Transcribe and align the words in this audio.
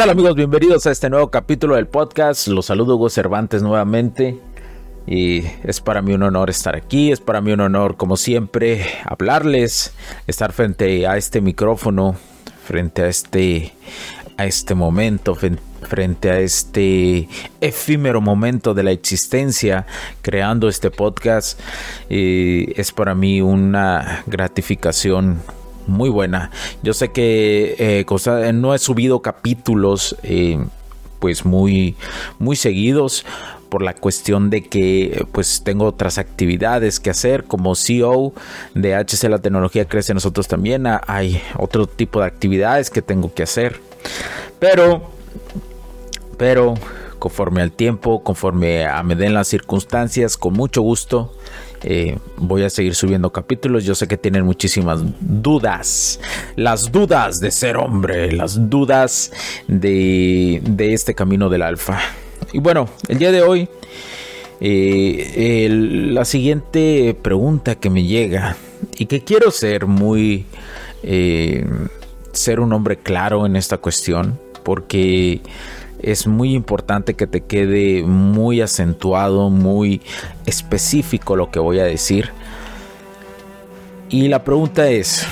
Tal 0.00 0.08
amigos? 0.08 0.34
Bienvenidos 0.34 0.86
a 0.86 0.92
este 0.92 1.10
nuevo 1.10 1.30
capítulo 1.30 1.76
del 1.76 1.86
podcast. 1.86 2.48
Los 2.48 2.64
saludo 2.64 2.96
Hugo 2.96 3.10
Cervantes 3.10 3.62
nuevamente. 3.62 4.40
Y 5.06 5.42
es 5.62 5.82
para 5.82 6.00
mí 6.00 6.14
un 6.14 6.22
honor 6.22 6.48
estar 6.48 6.74
aquí, 6.74 7.12
es 7.12 7.20
para 7.20 7.42
mí 7.42 7.52
un 7.52 7.60
honor 7.60 7.98
como 7.98 8.16
siempre 8.16 8.82
hablarles, 9.04 9.92
estar 10.26 10.54
frente 10.54 11.06
a 11.06 11.18
este 11.18 11.42
micrófono, 11.42 12.16
frente 12.64 13.02
a 13.02 13.08
este, 13.08 13.74
a 14.38 14.46
este 14.46 14.74
momento, 14.74 15.36
frente 15.82 16.30
a 16.30 16.40
este 16.40 17.28
efímero 17.60 18.22
momento 18.22 18.72
de 18.72 18.84
la 18.84 18.92
existencia, 18.92 19.84
creando 20.22 20.70
este 20.70 20.90
podcast. 20.90 21.60
Y 22.08 22.72
es 22.80 22.90
para 22.90 23.14
mí 23.14 23.42
una 23.42 24.24
gratificación 24.26 25.42
muy 25.90 26.08
buena. 26.08 26.50
Yo 26.82 26.94
sé 26.94 27.10
que 27.10 27.76
eh, 27.78 28.52
no 28.54 28.74
he 28.74 28.78
subido 28.78 29.20
capítulos 29.20 30.16
eh, 30.22 30.58
pues 31.18 31.44
muy, 31.44 31.96
muy 32.38 32.56
seguidos 32.56 33.24
por 33.68 33.82
la 33.82 33.94
cuestión 33.94 34.50
de 34.50 34.64
que 34.64 35.24
pues 35.32 35.62
tengo 35.62 35.84
otras 35.84 36.18
actividades 36.18 36.98
que 36.98 37.10
hacer 37.10 37.44
como 37.44 37.76
CEO 37.76 38.32
de 38.74 38.96
HC 38.96 39.28
La 39.28 39.38
Tecnología 39.38 39.86
Crece 39.86 40.12
nosotros 40.12 40.48
también 40.48 40.86
hay 41.06 41.40
otro 41.56 41.86
tipo 41.86 42.20
de 42.20 42.26
actividades 42.26 42.90
que 42.90 43.00
tengo 43.00 43.32
que 43.32 43.44
hacer 43.44 43.80
pero 44.58 45.08
pero 46.36 46.74
conforme 47.20 47.62
al 47.62 47.70
tiempo 47.70 48.24
conforme 48.24 48.86
a 48.86 49.04
me 49.04 49.14
den 49.14 49.34
las 49.34 49.46
circunstancias 49.46 50.36
con 50.36 50.54
mucho 50.54 50.82
gusto 50.82 51.32
eh, 51.82 52.18
voy 52.36 52.62
a 52.62 52.70
seguir 52.70 52.94
subiendo 52.94 53.30
capítulos. 53.30 53.84
Yo 53.84 53.94
sé 53.94 54.06
que 54.06 54.16
tienen 54.16 54.44
muchísimas 54.44 55.00
dudas. 55.20 56.20
Las 56.56 56.92
dudas 56.92 57.40
de 57.40 57.50
ser 57.50 57.76
hombre. 57.76 58.32
Las 58.32 58.68
dudas 58.68 59.32
de, 59.66 60.62
este 60.78 61.14
camino 61.14 61.48
del 61.48 61.62
alfa. 61.62 62.00
Y 62.52 62.58
bueno, 62.58 62.88
el 63.08 63.18
día 63.18 63.32
de 63.32 63.42
hoy, 63.42 63.68
eh, 64.60 65.68
la 65.70 66.24
siguiente 66.24 67.16
pregunta 67.20 67.76
que 67.76 67.90
me 67.90 68.04
llega 68.04 68.56
y 68.96 69.06
que 69.06 69.22
quiero 69.22 69.50
ser 69.50 69.86
muy... 69.86 70.46
Eh, 71.02 71.66
ser 72.32 72.60
un 72.60 72.72
hombre 72.72 72.96
claro 72.96 73.44
en 73.46 73.56
esta 73.56 73.78
cuestión 73.78 74.38
porque 74.62 75.40
es 76.02 76.26
muy 76.26 76.54
importante 76.54 77.14
que 77.14 77.26
te 77.26 77.42
quede 77.42 78.02
muy 78.04 78.60
acentuado, 78.60 79.50
muy 79.50 80.00
específico 80.46 81.36
lo 81.36 81.50
que 81.50 81.58
voy 81.58 81.80
a 81.80 81.84
decir. 81.84 82.30
Y 84.08 84.28
la 84.28 84.42
pregunta 84.42 84.88
es, 84.88 85.26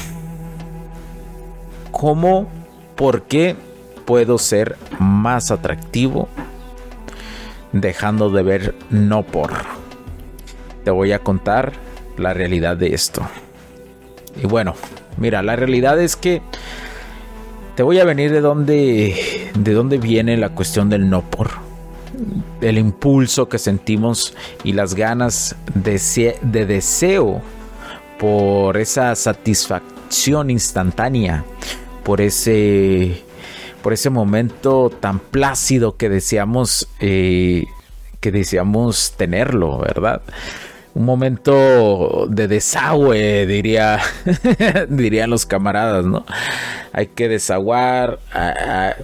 ¿cómo, 1.90 2.48
por 2.96 3.22
qué 3.22 3.56
puedo 4.04 4.38
ser 4.38 4.76
más 4.98 5.50
atractivo 5.50 6.28
dejando 7.72 8.30
de 8.30 8.42
ver 8.42 8.74
no 8.90 9.24
por? 9.24 9.52
Te 10.84 10.90
voy 10.90 11.12
a 11.12 11.18
contar 11.18 11.72
la 12.16 12.34
realidad 12.34 12.76
de 12.76 12.94
esto. 12.94 13.22
Y 14.40 14.46
bueno, 14.46 14.74
mira, 15.16 15.42
la 15.42 15.56
realidad 15.56 16.00
es 16.00 16.14
que 16.14 16.40
te 17.74 17.82
voy 17.82 17.98
a 18.00 18.04
venir 18.04 18.32
de 18.32 18.40
dónde, 18.40 19.14
de 19.54 19.72
dónde 19.72 19.98
viene 19.98 20.36
la 20.36 20.50
cuestión 20.50 20.88
del 20.88 21.08
no 21.08 21.22
por. 21.22 21.50
El 22.60 22.78
impulso 22.78 23.48
que 23.48 23.58
sentimos 23.58 24.34
y 24.64 24.72
las 24.72 24.94
ganas 24.94 25.56
de, 25.74 26.38
de 26.42 26.66
deseo 26.66 27.40
por 28.18 28.76
esa 28.76 29.14
satisfacción 29.14 30.50
instantánea, 30.50 31.44
por 32.04 32.20
ese, 32.20 33.22
por 33.82 33.92
ese 33.92 34.10
momento 34.10 34.90
tan 34.90 35.20
plácido 35.20 35.96
que 35.96 36.08
deseamos, 36.08 36.88
eh, 37.00 37.64
que 38.20 38.32
deseamos 38.32 39.14
tenerlo, 39.16 39.78
¿verdad? 39.78 40.22
Un 40.98 41.04
momento 41.04 42.26
de 42.28 42.48
desagüe, 42.48 43.46
diría, 43.46 44.00
dirían 44.88 45.30
los 45.30 45.46
camaradas, 45.46 46.04
¿no? 46.04 46.26
Hay 46.92 47.06
que 47.06 47.28
desaguar, 47.28 48.18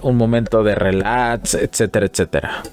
un 0.01 0.17
momento 0.17 0.61
de 0.61 0.75
relax, 0.75 1.53
etcétera, 1.53 2.07
etcétera. 2.07 2.63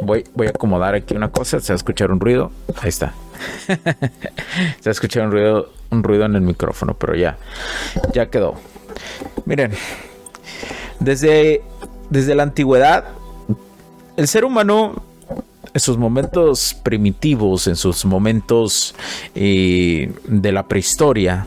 Voy, 0.00 0.22
voy 0.36 0.46
a 0.46 0.50
acomodar 0.50 0.94
aquí 0.94 1.16
una 1.16 1.32
cosa, 1.32 1.58
se 1.58 1.72
va 1.72 1.74
a 1.74 1.76
escuchar 1.76 2.12
un 2.12 2.20
ruido, 2.20 2.52
ahí 2.80 2.88
está. 2.88 3.14
se 3.66 3.74
va 3.74 3.90
a 4.86 4.90
escuchar 4.90 5.26
un 5.26 5.32
ruido, 5.32 5.72
un 5.90 6.04
ruido 6.04 6.24
en 6.24 6.36
el 6.36 6.42
micrófono, 6.42 6.94
pero 6.94 7.16
ya, 7.16 7.38
ya 8.12 8.26
quedó. 8.26 8.54
Miren, 9.44 9.72
desde, 11.00 11.62
desde 12.10 12.36
la 12.36 12.44
antigüedad, 12.44 13.06
el 14.16 14.28
ser 14.28 14.44
humano 14.44 15.02
en 15.74 15.80
sus 15.80 15.96
momentos 15.96 16.76
primitivos, 16.82 17.66
en 17.66 17.76
sus 17.76 18.04
momentos 18.04 18.94
eh, 19.34 20.12
de 20.26 20.52
la 20.52 20.66
prehistoria, 20.68 21.46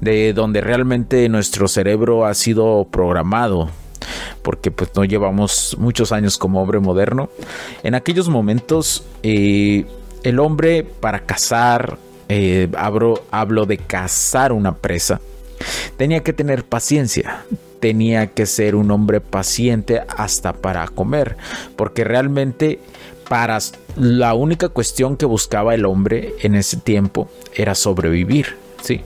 de 0.00 0.32
donde 0.32 0.60
realmente 0.60 1.28
nuestro 1.28 1.68
cerebro 1.68 2.26
ha 2.26 2.34
sido 2.34 2.86
programado 2.90 3.70
porque 4.42 4.70
pues 4.70 4.90
no 4.94 5.04
llevamos 5.04 5.74
muchos 5.78 6.12
años 6.12 6.36
como 6.36 6.60
hombre 6.60 6.78
moderno. 6.78 7.30
En 7.82 7.94
aquellos 7.94 8.28
momentos 8.28 9.04
eh, 9.22 9.86
el 10.22 10.38
hombre 10.38 10.84
para 10.84 11.20
cazar, 11.20 11.98
eh, 12.28 12.68
hablo 12.76 13.66
de 13.66 13.78
cazar 13.78 14.52
una 14.52 14.74
presa, 14.74 15.20
tenía 15.96 16.22
que 16.22 16.32
tener 16.32 16.64
paciencia, 16.64 17.44
tenía 17.80 18.28
que 18.28 18.46
ser 18.46 18.74
un 18.74 18.90
hombre 18.90 19.20
paciente 19.20 20.02
hasta 20.16 20.52
para 20.52 20.88
comer, 20.88 21.36
porque 21.76 22.04
realmente 22.04 22.80
para 23.28 23.58
la 23.96 24.34
única 24.34 24.68
cuestión 24.68 25.16
que 25.16 25.26
buscaba 25.26 25.74
el 25.74 25.84
hombre 25.84 26.34
en 26.42 26.54
ese 26.54 26.76
tiempo 26.78 27.28
era 27.54 27.74
sobrevivir. 27.74 28.56
Sí, 28.82 29.00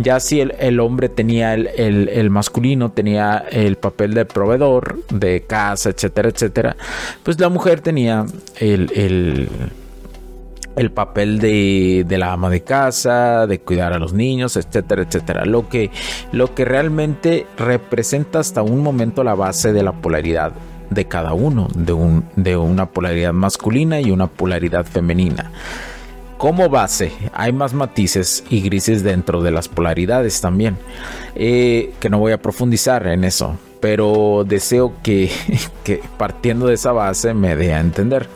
ya 0.00 0.18
si 0.18 0.40
el, 0.40 0.80
hombre 0.80 1.08
tenía 1.08 1.54
el, 1.54 2.30
masculino, 2.30 2.90
tenía 2.90 3.44
el 3.52 3.76
papel 3.76 4.12
de 4.14 4.24
proveedor, 4.24 4.98
de 5.08 5.42
casa, 5.42 5.90
etcétera, 5.90 6.30
etcétera, 6.30 6.76
pues 7.22 7.38
la 7.38 7.48
mujer 7.48 7.80
tenía 7.80 8.26
el, 8.58 9.48
el 10.74 10.90
papel 10.90 11.38
de, 11.38 12.04
de, 12.08 12.18
la 12.18 12.32
ama 12.32 12.50
de 12.50 12.62
casa, 12.62 13.46
de 13.46 13.60
cuidar 13.60 13.92
a 13.92 14.00
los 14.00 14.12
niños, 14.12 14.56
etcétera, 14.56 15.02
etcétera. 15.02 15.44
Lo 15.44 15.68
que, 15.68 15.90
lo 16.32 16.52
que 16.54 16.64
realmente 16.64 17.46
representa 17.56 18.40
hasta 18.40 18.62
un 18.62 18.82
momento 18.82 19.22
la 19.22 19.34
base 19.34 19.72
de 19.72 19.84
la 19.84 19.92
polaridad 19.92 20.52
de 20.90 21.06
cada 21.06 21.32
uno, 21.32 21.68
de, 21.74 21.92
un, 21.92 22.24
de 22.36 22.56
una 22.56 22.86
polaridad 22.86 23.32
masculina 23.32 24.00
y 24.00 24.10
una 24.10 24.26
polaridad 24.26 24.84
femenina. 24.84 25.50
Como 26.36 26.68
base, 26.70 27.12
hay 27.34 27.52
más 27.52 27.74
matices 27.74 28.44
y 28.48 28.62
grises 28.62 29.02
dentro 29.02 29.42
de 29.42 29.50
las 29.50 29.68
polaridades 29.68 30.40
también, 30.40 30.78
eh, 31.34 31.92
que 32.00 32.08
no 32.08 32.18
voy 32.18 32.32
a 32.32 32.40
profundizar 32.40 33.06
en 33.06 33.24
eso, 33.24 33.58
pero 33.80 34.44
deseo 34.46 34.94
que, 35.02 35.30
que 35.84 36.00
partiendo 36.16 36.66
de 36.66 36.74
esa 36.74 36.92
base 36.92 37.34
me 37.34 37.56
dé 37.56 37.74
a 37.74 37.80
entender. 37.80 38.26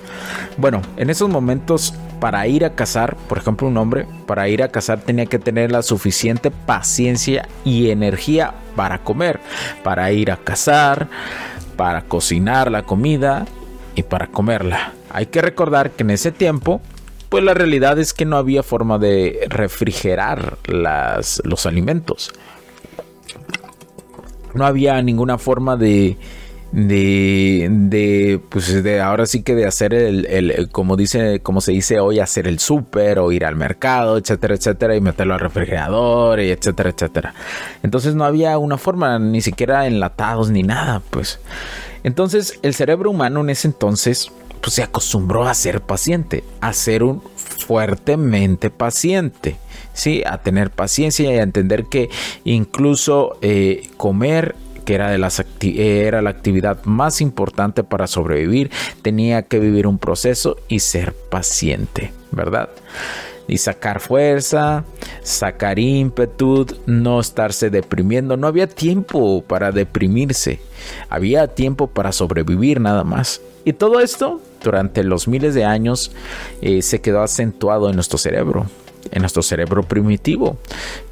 Bueno, 0.59 0.83
en 0.97 1.11
esos 1.11 1.31
momentos 1.31 1.95
para 2.25 2.47
ir 2.47 2.65
a 2.65 2.75
cazar, 2.75 3.17
por 3.29 3.37
ejemplo, 3.37 3.69
un 3.69 3.77
hombre, 3.77 4.07
para 4.27 4.49
ir 4.49 4.63
a 4.63 4.69
cazar 4.69 5.01
tenía 5.01 5.27
que 5.27 5.39
tener 5.39 5.71
la 5.71 5.83
suficiente 5.83 6.51
paciencia 6.51 7.49
y 7.65 7.91
energía 7.91 8.55
para 8.77 8.99
comer, 8.99 9.41
para 9.83 10.11
ir 10.11 10.31
a 10.31 10.39
cazar, 10.39 11.09
para 11.77 12.03
cocinar 12.03 12.71
la 12.71 12.83
comida 12.83 13.47
y 13.95 14.03
para 14.03 14.29
comerla. 14.29 14.93
Hay 15.11 15.27
que 15.27 15.41
recordar 15.41 15.91
que 15.91 16.03
en 16.03 16.11
ese 16.11 16.33
tiempo, 16.33 16.81
pues 17.29 17.45
la 17.45 17.55
realidad 17.55 17.99
es 17.99 18.13
que 18.13 18.25
no 18.25 18.37
había 18.37 18.63
forma 18.63 18.99
de 18.99 19.47
refrigerar 19.49 20.59
las, 20.67 21.41
los 21.45 21.67
alimentos. 21.67 22.33
No 24.55 24.67
había 24.67 25.01
ninguna 25.03 25.39
forma 25.39 25.77
de, 25.77 26.17
de, 26.75 27.69
de, 27.71 28.41
pues 28.49 28.83
de 28.83 29.01
ahora 29.01 29.27
sí 29.27 29.45
que 29.45 29.55
de 29.55 29.65
hacer 29.65 29.95
el, 29.95 30.27
el, 30.27 30.69
como 30.71 30.97
dice, 30.97 31.39
como 31.41 31.61
se 31.61 31.71
dice 31.71 32.01
hoy, 32.01 32.19
hacer 32.19 32.49
el 32.49 32.59
súper 32.59 33.21
o 33.21 33.31
ir 33.31 33.45
al 33.45 33.55
mercado, 33.55 34.19
etcétera, 34.19 34.57
etcétera, 34.57 34.97
y 34.97 35.01
meterlo 35.01 35.35
al 35.35 35.41
refrigerador, 35.41 36.41
y 36.41 36.51
etcétera, 36.51 36.91
etcétera. 36.91 37.35
Entonces 37.85 38.17
no 38.17 38.25
había 38.25 38.59
una 38.59 38.77
forma, 38.77 39.21
ni 39.21 39.41
siquiera 39.41 39.87
enlatados 39.87 40.51
ni 40.51 40.65
nada, 40.65 41.01
pues. 41.11 41.39
Entonces 42.03 42.59
el 42.63 42.75
cerebro 42.75 43.13
humano 43.13 43.43
en 43.43 43.51
ese 43.51 43.69
entonces, 43.69 44.33
pues 44.61 44.75
se 44.75 44.83
acostumbró 44.83 45.47
a 45.47 45.55
ser 45.55 45.81
paciente, 45.81 46.43
a 46.61 46.73
ser 46.73 47.05
un 47.05 47.23
fuertemente 47.37 48.71
paciente. 48.71 49.59
Sí, 49.93 50.25
a 50.27 50.39
tener 50.39 50.73
paciencia 50.73 51.33
y 51.33 51.39
a 51.39 51.45
entender 51.45 51.85
que 51.85 52.11
incluso 52.43 53.39
eh, 53.43 53.91
comer 53.97 54.57
que 54.85 54.95
era, 54.95 55.11
de 55.11 55.19
las 55.19 55.45
era 55.63 56.23
la 56.23 56.31
actividad 56.31 56.85
más 56.85 57.21
importante 57.21 57.85
para 57.85 58.07
sobrevivir, 58.07 58.71
tenía 59.03 59.43
que 59.43 59.59
vivir 59.59 59.87
un 59.87 59.99
proceso 59.99 60.57
y 60.69 60.81
ser 60.81 61.15
paciente, 61.15 62.13
¿verdad? 62.31 62.69
y 63.47 63.59
sacar 63.59 64.01
fuerza, 64.01 64.85
sacar 65.23 65.79
ímpetu, 65.79 66.67
no 66.87 67.21
estarse 67.21 67.71
deprimiendo. 67.71 68.37
No 68.37 68.47
había 68.47 68.67
tiempo 68.67 69.43
para 69.47 69.73
deprimirse, 69.73 70.61
había 71.09 71.49
tiempo 71.49 71.89
para 71.89 72.13
sobrevivir 72.13 72.81
nada 72.81 73.05
más. 73.05 73.41
Y 73.65 73.75
todo 73.75 74.01
esto 74.01 74.41
durante 74.63 75.05
los 75.05 75.29
miles 75.29 75.55
de 75.55 75.65
años 75.65 76.13
eh, 76.63 76.83
se 76.83 77.01
quedó 77.01 77.23
acentuado 77.23 77.89
en 77.89 77.97
nuestro 77.97 78.19
cerebro, 78.19 78.67
en 79.11 79.21
nuestro 79.21 79.43
cerebro 79.43 79.83
primitivo, 79.83 80.57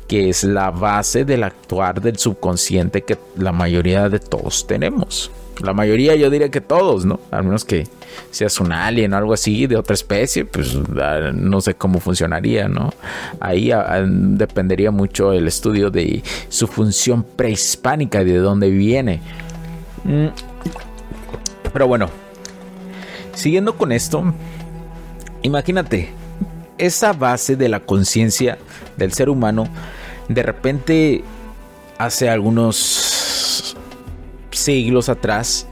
que 0.09 0.29
es 0.29 0.45
la 0.45 0.71
base 0.71 1.25
del 1.25 1.45
actuar 1.45 2.01
del 2.01 2.19
subconsciente 2.19 3.03
que 3.03 3.17
la 3.37 3.53
mayoría 3.53 4.09
de 4.09 4.19
todos 4.19 4.67
tenemos. 4.67 5.31
La 5.61 5.75
mayoría 5.75 6.17
yo 6.17 6.31
diría 6.31 6.51
que 6.51 6.61
todos, 6.61 7.05
¿no? 7.05 7.21
Al 7.31 7.45
menos 7.45 7.65
que 7.65 7.87
seas 8.31 8.59
un 8.59 8.73
alien 8.73 9.13
o 9.13 9.17
algo 9.17 9.33
así 9.33 9.67
de 9.67 9.77
otra 9.77 9.95
especie, 9.95 10.45
pues 10.45 10.77
ah, 11.01 11.31
no 11.33 11.61
sé 11.61 11.75
cómo 11.75 12.01
funcionaría, 12.01 12.69
¿no? 12.69 12.93
Ahí 13.39 13.71
ah, 13.71 13.85
ah, 13.87 14.03
dependería 14.05 14.91
mucho 14.91 15.33
el 15.33 15.47
estudio 15.47 15.91
de 15.91 16.23
su 16.49 16.67
función 16.67 17.23
prehispánica 17.23 18.23
y 18.23 18.25
de 18.25 18.39
dónde 18.39 18.71
viene. 18.71 19.21
Mm. 20.05 20.29
Pero 21.73 21.87
bueno, 21.87 22.09
siguiendo 23.35 23.77
con 23.77 23.93
esto, 23.93 24.25
imagínate, 25.43 26.11
esa 26.79 27.13
base 27.13 27.57
de 27.57 27.69
la 27.69 27.81
conciencia 27.81 28.59
del 28.97 29.13
ser 29.13 29.29
humano 29.29 29.69
de 30.29 30.43
repente, 30.43 31.25
hace 31.99 32.29
algunos 32.29 33.77
siglos 34.51 35.09
atrás, 35.09 35.67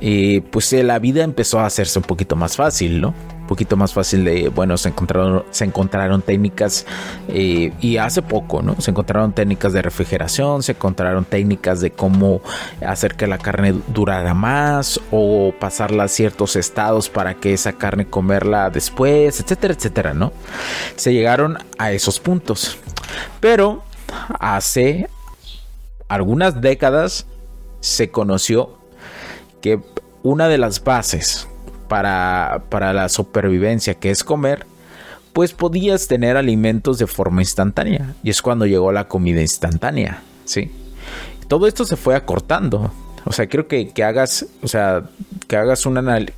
eh, 0.00 0.42
pues 0.50 0.72
eh, 0.72 0.82
la 0.82 0.98
vida 0.98 1.24
empezó 1.24 1.60
a 1.60 1.66
hacerse 1.66 1.98
un 1.98 2.04
poquito 2.04 2.36
más 2.36 2.56
fácil, 2.56 3.00
¿no? 3.00 3.14
Poquito 3.46 3.76
más 3.76 3.92
fácil 3.92 4.24
de, 4.24 4.48
bueno, 4.48 4.76
se 4.76 4.88
encontraron, 4.88 5.44
se 5.50 5.64
encontraron 5.64 6.22
técnicas 6.22 6.86
eh, 7.28 7.72
y 7.80 7.96
hace 7.96 8.22
poco, 8.22 8.62
¿no? 8.62 8.80
Se 8.80 8.90
encontraron 8.90 9.32
técnicas 9.32 9.72
de 9.72 9.82
refrigeración, 9.82 10.62
se 10.62 10.72
encontraron 10.72 11.24
técnicas 11.24 11.80
de 11.80 11.90
cómo 11.90 12.40
hacer 12.84 13.14
que 13.14 13.26
la 13.26 13.38
carne 13.38 13.74
durara 13.88 14.34
más 14.34 15.00
o 15.10 15.52
pasarla 15.58 16.04
a 16.04 16.08
ciertos 16.08 16.56
estados 16.56 17.08
para 17.08 17.34
que 17.34 17.52
esa 17.52 17.72
carne 17.72 18.06
comerla 18.06 18.70
después, 18.70 19.40
etcétera, 19.40 19.74
etcétera, 19.74 20.14
¿no? 20.14 20.32
Se 20.96 21.12
llegaron 21.12 21.58
a 21.78 21.92
esos 21.92 22.20
puntos. 22.20 22.78
Pero 23.40 23.82
hace 24.40 25.08
algunas 26.08 26.60
décadas 26.60 27.26
se 27.80 28.10
conoció 28.10 28.78
que 29.60 29.80
una 30.22 30.48
de 30.48 30.58
las 30.58 30.82
bases 30.82 31.48
para, 31.88 32.62
para 32.68 32.92
la 32.92 33.08
supervivencia, 33.08 33.94
que 33.94 34.10
es 34.10 34.24
comer, 34.24 34.66
pues 35.32 35.52
podías 35.52 36.08
tener 36.08 36.36
alimentos 36.36 36.98
de 36.98 37.06
forma 37.06 37.42
instantánea. 37.42 38.14
Y 38.22 38.30
es 38.30 38.42
cuando 38.42 38.66
llegó 38.66 38.92
la 38.92 39.08
comida 39.08 39.40
instantánea, 39.40 40.22
¿sí? 40.44 40.70
Todo 41.48 41.66
esto 41.66 41.84
se 41.84 41.96
fue 41.96 42.14
acortando. 42.16 42.90
O 43.24 43.32
sea, 43.32 43.46
quiero 43.46 43.66
que, 43.68 43.92
hagas, 44.04 44.46
o 44.62 44.68
sea, 44.68 45.02
que 45.48 45.56
hagas, 45.56 45.84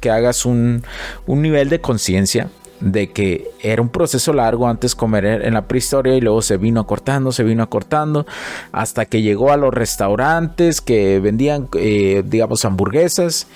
que 0.00 0.10
hagas 0.10 0.46
un, 0.46 0.82
un 1.26 1.42
nivel 1.42 1.68
de 1.68 1.80
conciencia 1.80 2.48
de 2.80 3.10
que 3.10 3.50
era 3.60 3.82
un 3.82 3.88
proceso 3.88 4.32
largo 4.32 4.68
antes 4.68 4.94
comer 4.94 5.24
en 5.24 5.54
la 5.54 5.66
prehistoria 5.66 6.14
y 6.14 6.20
luego 6.20 6.42
se 6.42 6.56
vino 6.56 6.80
acortando, 6.80 7.32
se 7.32 7.42
vino 7.42 7.62
acortando 7.62 8.26
hasta 8.72 9.06
que 9.06 9.22
llegó 9.22 9.52
a 9.52 9.56
los 9.56 9.74
restaurantes 9.74 10.80
que 10.80 11.20
vendían, 11.20 11.68
eh, 11.74 12.22
digamos, 12.24 12.64
hamburguesas. 12.64 13.46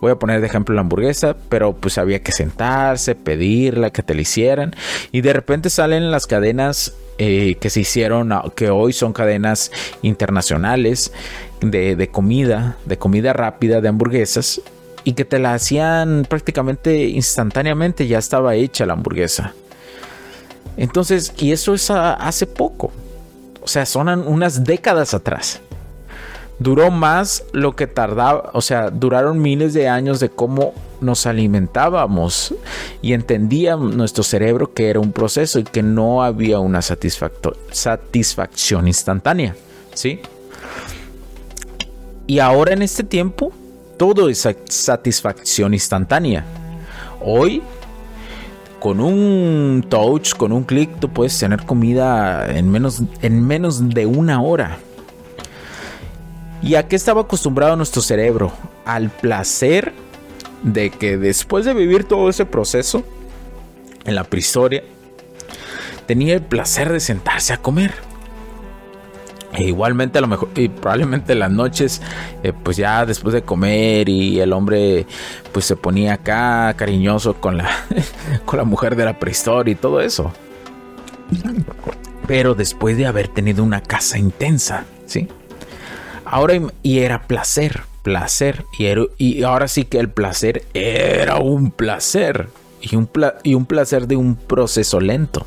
Voy 0.00 0.12
a 0.12 0.16
poner 0.16 0.40
de 0.40 0.46
ejemplo 0.46 0.74
la 0.74 0.80
hamburguesa, 0.80 1.36
pero 1.48 1.74
pues 1.74 1.98
había 1.98 2.22
que 2.22 2.32
sentarse, 2.32 3.14
pedirla, 3.14 3.90
que 3.90 4.02
te 4.02 4.14
la 4.14 4.22
hicieran 4.22 4.74
y 5.12 5.20
de 5.20 5.32
repente 5.32 5.70
salen 5.70 6.10
las 6.10 6.26
cadenas 6.26 6.94
eh, 7.18 7.56
que 7.60 7.68
se 7.68 7.80
hicieron, 7.80 8.32
que 8.54 8.70
hoy 8.70 8.94
son 8.94 9.12
cadenas 9.12 9.70
internacionales 10.00 11.12
de, 11.60 11.96
de 11.96 12.08
comida, 12.08 12.78
de 12.86 12.96
comida 12.96 13.34
rápida, 13.34 13.82
de 13.82 13.88
hamburguesas 13.88 14.62
y 15.04 15.14
que 15.14 15.24
te 15.24 15.38
la 15.38 15.54
hacían 15.54 16.26
prácticamente 16.28 17.08
instantáneamente, 17.08 18.06
ya 18.06 18.18
estaba 18.18 18.54
hecha 18.54 18.86
la 18.86 18.92
hamburguesa. 18.94 19.54
Entonces, 20.76 21.32
y 21.38 21.52
eso 21.52 21.74
es 21.74 21.90
hace 21.90 22.46
poco, 22.46 22.92
o 23.62 23.68
sea, 23.68 23.86
son 23.86 24.08
unas 24.08 24.64
décadas 24.64 25.14
atrás. 25.14 25.60
Duró 26.58 26.90
más 26.90 27.44
lo 27.52 27.74
que 27.74 27.86
tardaba, 27.86 28.50
o 28.52 28.60
sea, 28.60 28.90
duraron 28.90 29.40
miles 29.40 29.72
de 29.72 29.88
años 29.88 30.20
de 30.20 30.28
cómo 30.28 30.74
nos 31.00 31.26
alimentábamos 31.26 32.54
y 33.00 33.14
entendía 33.14 33.76
nuestro 33.76 34.22
cerebro 34.22 34.74
que 34.74 34.90
era 34.90 35.00
un 35.00 35.12
proceso 35.12 35.58
y 35.58 35.64
que 35.64 35.82
no 35.82 36.22
había 36.22 36.58
una 36.58 36.82
satisfacción 36.82 38.86
instantánea, 38.86 39.56
¿sí? 39.94 40.20
Y 42.26 42.40
ahora 42.40 42.74
en 42.74 42.82
este 42.82 43.04
tiempo 43.04 43.54
todo 44.00 44.30
es 44.30 44.48
satisfacción 44.64 45.74
instantánea. 45.74 46.42
Hoy, 47.20 47.62
con 48.78 48.98
un 48.98 49.84
touch, 49.90 50.32
con 50.32 50.52
un 50.52 50.64
clic, 50.64 50.98
tú 50.98 51.10
puedes 51.10 51.38
tener 51.38 51.66
comida 51.66 52.50
en 52.50 52.70
menos, 52.70 53.02
en 53.20 53.46
menos 53.46 53.90
de 53.90 54.06
una 54.06 54.40
hora. 54.40 54.78
¿Y 56.62 56.76
a 56.76 56.88
qué 56.88 56.96
estaba 56.96 57.20
acostumbrado 57.20 57.76
nuestro 57.76 58.00
cerebro? 58.00 58.50
Al 58.86 59.10
placer 59.10 59.92
de 60.62 60.88
que 60.88 61.18
después 61.18 61.66
de 61.66 61.74
vivir 61.74 62.04
todo 62.04 62.30
ese 62.30 62.46
proceso 62.46 63.04
en 64.06 64.14
la 64.14 64.24
prehistoria, 64.24 64.82
tenía 66.06 66.32
el 66.32 66.42
placer 66.42 66.90
de 66.90 67.00
sentarse 67.00 67.52
a 67.52 67.58
comer. 67.58 67.92
Igualmente 69.60 70.18
a 70.18 70.20
lo 70.20 70.26
mejor 70.26 70.48
y 70.54 70.68
probablemente 70.68 71.34
las 71.34 71.50
noches 71.50 72.00
eh, 72.42 72.52
pues 72.52 72.76
ya 72.76 73.04
después 73.04 73.34
de 73.34 73.42
comer 73.42 74.08
y 74.08 74.40
el 74.40 74.52
hombre 74.52 75.06
pues 75.52 75.64
se 75.64 75.76
ponía 75.76 76.14
acá 76.14 76.74
cariñoso 76.76 77.34
con 77.34 77.56
la 77.56 77.70
con 78.44 78.58
la 78.58 78.64
mujer 78.64 78.96
de 78.96 79.04
la 79.04 79.18
prehistoria 79.18 79.72
y 79.72 79.76
todo 79.76 80.00
eso. 80.00 80.32
Pero 82.26 82.54
después 82.54 82.96
de 82.96 83.06
haber 83.06 83.28
tenido 83.28 83.62
una 83.62 83.82
casa 83.82 84.18
intensa 84.18 84.84
sí 85.06 85.28
ahora 86.24 86.54
y 86.82 86.98
era 87.00 87.22
placer 87.22 87.82
placer 88.02 88.64
y, 88.78 88.86
y 89.18 89.42
ahora 89.42 89.68
sí 89.68 89.84
que 89.84 89.98
el 89.98 90.08
placer 90.08 90.64
era 90.74 91.36
un 91.36 91.70
placer 91.70 92.48
y 92.80 92.96
un, 92.96 93.08
y 93.42 93.54
un 93.54 93.66
placer 93.66 94.06
de 94.06 94.16
un 94.16 94.36
proceso 94.36 95.00
lento. 95.00 95.46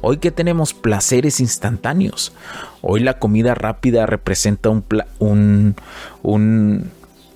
Hoy 0.00 0.18
que 0.18 0.30
tenemos 0.30 0.74
placeres 0.74 1.40
instantáneos. 1.40 2.32
Hoy 2.82 3.00
la 3.00 3.18
comida 3.18 3.54
rápida 3.54 4.06
representa 4.06 4.70
un, 4.70 4.84
un, 5.18 5.76
un, 6.22 6.90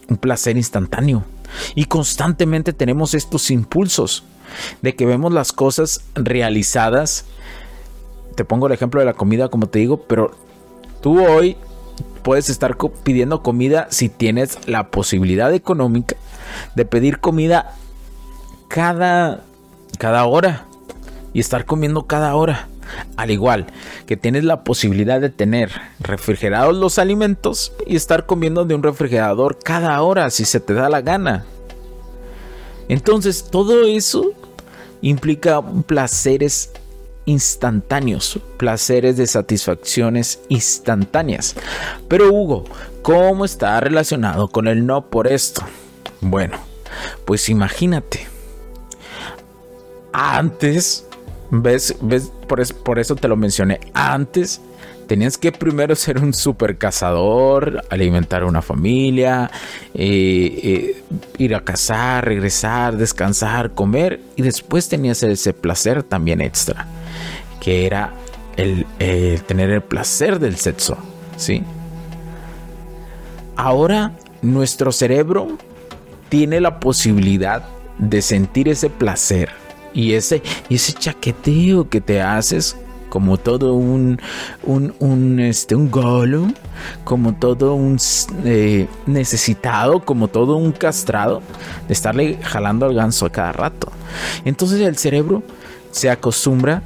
un 0.08 0.16
placer 0.16 0.56
instantáneo. 0.56 1.24
Y 1.74 1.86
constantemente 1.86 2.72
tenemos 2.72 3.14
estos 3.14 3.50
impulsos 3.50 4.24
de 4.82 4.94
que 4.94 5.06
vemos 5.06 5.32
las 5.32 5.52
cosas 5.52 6.02
realizadas. 6.14 7.24
Te 8.34 8.44
pongo 8.44 8.66
el 8.66 8.72
ejemplo 8.72 9.00
de 9.00 9.06
la 9.06 9.14
comida, 9.14 9.48
como 9.48 9.68
te 9.68 9.78
digo, 9.78 10.02
pero 10.06 10.36
tú 11.00 11.24
hoy 11.24 11.56
puedes 12.22 12.50
estar 12.50 12.76
pidiendo 13.02 13.42
comida 13.42 13.86
si 13.90 14.08
tienes 14.08 14.58
la 14.68 14.90
posibilidad 14.90 15.52
económica 15.54 16.16
de 16.74 16.84
pedir 16.84 17.20
comida 17.20 17.74
cada, 18.68 19.42
cada 19.98 20.24
hora. 20.26 20.64
y 21.34 21.40
estar 21.40 21.66
comiendo 21.66 22.04
cada 22.06 22.34
hora. 22.34 22.68
Al 23.16 23.30
igual 23.30 23.66
que 24.06 24.16
tienes 24.16 24.44
la 24.44 24.64
posibilidad 24.64 25.20
de 25.20 25.28
tener 25.28 25.70
refrigerados 26.00 26.74
los 26.74 26.98
alimentos 26.98 27.72
y 27.86 27.96
estar 27.96 28.24
comiendo 28.24 28.64
de 28.64 28.74
un 28.74 28.82
refrigerador 28.82 29.58
cada 29.58 30.00
hora 30.00 30.30
si 30.30 30.46
se 30.46 30.58
te 30.58 30.72
da 30.72 30.88
la 30.88 31.02
gana. 31.02 31.44
Entonces 32.88 33.44
todo 33.50 33.84
eso 33.84 34.32
implica 35.02 35.60
placeres 35.62 36.70
instantáneos, 37.26 38.38
placeres 38.56 39.18
de 39.18 39.26
satisfacciones 39.26 40.40
instantáneas. 40.48 41.56
Pero 42.08 42.32
Hugo, 42.32 42.64
¿cómo 43.02 43.44
está 43.44 43.78
relacionado 43.80 44.48
con 44.48 44.66
el 44.66 44.86
no 44.86 45.10
por 45.10 45.26
esto? 45.26 45.62
Bueno, 46.22 46.56
pues 47.26 47.50
imagínate. 47.50 48.27
Antes, 50.20 51.06
ves, 51.48 51.94
ves, 52.00 52.32
por, 52.82 52.98
eso 52.98 53.14
te 53.14 53.28
lo 53.28 53.36
mencioné. 53.36 53.78
Antes 53.94 54.60
tenías 55.06 55.38
que 55.38 55.52
primero 55.52 55.94
ser 55.94 56.18
un 56.18 56.34
super 56.34 56.76
cazador, 56.76 57.84
alimentar 57.88 58.42
una 58.42 58.60
familia, 58.60 59.48
eh, 59.94 60.60
eh, 60.60 61.02
ir 61.38 61.54
a 61.54 61.60
cazar, 61.60 62.24
regresar, 62.24 62.96
descansar, 62.96 63.74
comer 63.74 64.20
y 64.34 64.42
después 64.42 64.88
tenías 64.88 65.22
ese 65.22 65.52
placer 65.52 66.02
también 66.02 66.40
extra, 66.40 66.88
que 67.60 67.86
era 67.86 68.12
el 68.56 68.86
tener 69.46 69.70
el 69.70 69.82
placer 69.82 70.40
del 70.40 70.56
sexo, 70.56 70.98
¿sí? 71.36 71.62
Ahora 73.54 74.16
nuestro 74.42 74.90
cerebro 74.90 75.58
tiene 76.28 76.60
la 76.60 76.80
posibilidad 76.80 77.68
de 77.98 78.20
sentir 78.20 78.68
ese 78.68 78.90
placer 78.90 79.67
y 79.98 80.14
ese, 80.14 80.42
ese 80.70 80.92
chaqueteo 80.92 81.88
que 81.88 82.00
te 82.00 82.22
haces 82.22 82.76
como 83.08 83.36
todo 83.36 83.74
un, 83.74 84.20
un, 84.62 84.94
un, 85.00 85.40
este, 85.40 85.74
un 85.74 85.90
golem, 85.90 86.54
como 87.02 87.34
todo 87.34 87.74
un 87.74 87.98
eh, 88.44 88.86
necesitado, 89.06 90.04
como 90.04 90.28
todo 90.28 90.54
un 90.54 90.70
castrado, 90.70 91.42
de 91.88 91.92
estarle 91.92 92.38
jalando 92.44 92.86
al 92.86 92.94
ganso 92.94 93.26
a 93.26 93.32
cada 93.32 93.50
rato. 93.50 93.90
Entonces 94.44 94.80
el 94.82 94.96
cerebro 94.96 95.42
se 95.90 96.10
acostumbra 96.10 96.80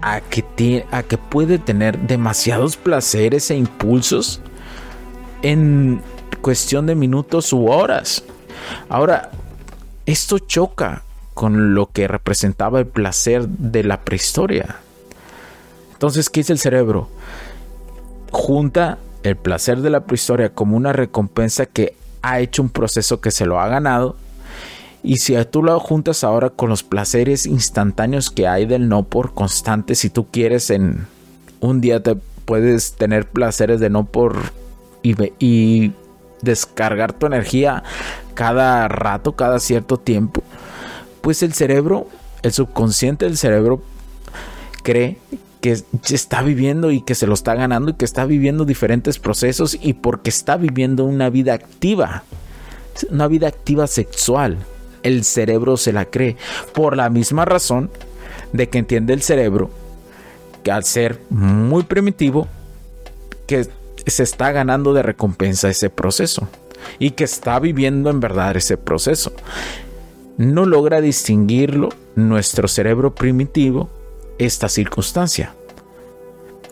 a 0.00 0.20
que, 0.20 0.86
a 0.92 1.02
que 1.02 1.18
puede 1.18 1.58
tener 1.58 1.98
demasiados 1.98 2.76
placeres 2.76 3.50
e 3.50 3.56
impulsos 3.56 4.40
en 5.42 6.00
cuestión 6.42 6.86
de 6.86 6.94
minutos 6.94 7.52
u 7.52 7.66
horas. 7.66 8.22
Ahora, 8.88 9.32
esto 10.06 10.38
choca 10.38 11.02
con 11.36 11.74
lo 11.74 11.90
que 11.92 12.08
representaba 12.08 12.78
el 12.78 12.86
placer 12.86 13.46
de 13.46 13.84
la 13.84 14.00
prehistoria. 14.00 14.76
Entonces, 15.92 16.30
¿qué 16.30 16.40
es 16.40 16.48
el 16.48 16.58
cerebro? 16.58 17.10
Junta 18.30 18.96
el 19.22 19.36
placer 19.36 19.82
de 19.82 19.90
la 19.90 20.06
prehistoria 20.06 20.54
como 20.54 20.78
una 20.78 20.94
recompensa 20.94 21.66
que 21.66 21.94
ha 22.22 22.40
hecho 22.40 22.62
un 22.62 22.70
proceso 22.70 23.20
que 23.20 23.30
se 23.30 23.44
lo 23.44 23.60
ha 23.60 23.68
ganado. 23.68 24.16
Y 25.02 25.18
si 25.18 25.36
tú 25.44 25.62
lo 25.62 25.78
juntas 25.78 26.24
ahora 26.24 26.48
con 26.48 26.70
los 26.70 26.82
placeres 26.82 27.44
instantáneos 27.44 28.30
que 28.30 28.48
hay 28.48 28.64
del 28.64 28.88
no 28.88 29.02
por 29.02 29.34
constante, 29.34 29.94
si 29.94 30.08
tú 30.08 30.28
quieres 30.30 30.70
en 30.70 31.06
un 31.60 31.82
día 31.82 32.02
te 32.02 32.16
puedes 32.46 32.94
tener 32.94 33.28
placeres 33.28 33.78
de 33.78 33.90
no 33.90 34.06
por 34.06 34.38
y, 35.02 35.14
y 35.38 35.92
descargar 36.40 37.12
tu 37.12 37.26
energía 37.26 37.82
cada 38.32 38.88
rato, 38.88 39.32
cada 39.32 39.60
cierto 39.60 39.98
tiempo, 39.98 40.42
pues 41.26 41.42
el 41.42 41.54
cerebro, 41.54 42.06
el 42.42 42.52
subconsciente 42.52 43.24
del 43.24 43.36
cerebro 43.36 43.82
cree 44.84 45.18
que 45.60 45.82
está 46.08 46.40
viviendo 46.40 46.92
y 46.92 47.00
que 47.00 47.16
se 47.16 47.26
lo 47.26 47.34
está 47.34 47.56
ganando 47.56 47.90
y 47.90 47.94
que 47.94 48.04
está 48.04 48.26
viviendo 48.26 48.64
diferentes 48.64 49.18
procesos 49.18 49.76
y 49.82 49.94
porque 49.94 50.30
está 50.30 50.56
viviendo 50.56 51.04
una 51.04 51.28
vida 51.28 51.52
activa, 51.52 52.22
una 53.10 53.26
vida 53.26 53.48
activa 53.48 53.88
sexual. 53.88 54.56
El 55.02 55.24
cerebro 55.24 55.76
se 55.76 55.92
la 55.92 56.04
cree 56.04 56.36
por 56.72 56.96
la 56.96 57.10
misma 57.10 57.44
razón 57.44 57.90
de 58.52 58.68
que 58.68 58.78
entiende 58.78 59.12
el 59.12 59.22
cerebro 59.22 59.68
que 60.62 60.70
al 60.70 60.84
ser 60.84 61.20
muy 61.28 61.82
primitivo, 61.82 62.46
que 63.48 63.66
se 64.06 64.22
está 64.22 64.52
ganando 64.52 64.94
de 64.94 65.02
recompensa 65.02 65.68
ese 65.70 65.90
proceso 65.90 66.48
y 67.00 67.10
que 67.10 67.24
está 67.24 67.58
viviendo 67.58 68.10
en 68.10 68.20
verdad 68.20 68.56
ese 68.56 68.76
proceso. 68.76 69.32
No 70.36 70.66
logra 70.66 71.00
distinguirlo 71.00 71.88
nuestro 72.14 72.68
cerebro 72.68 73.14
primitivo 73.14 73.88
esta 74.38 74.68
circunstancia. 74.68 75.54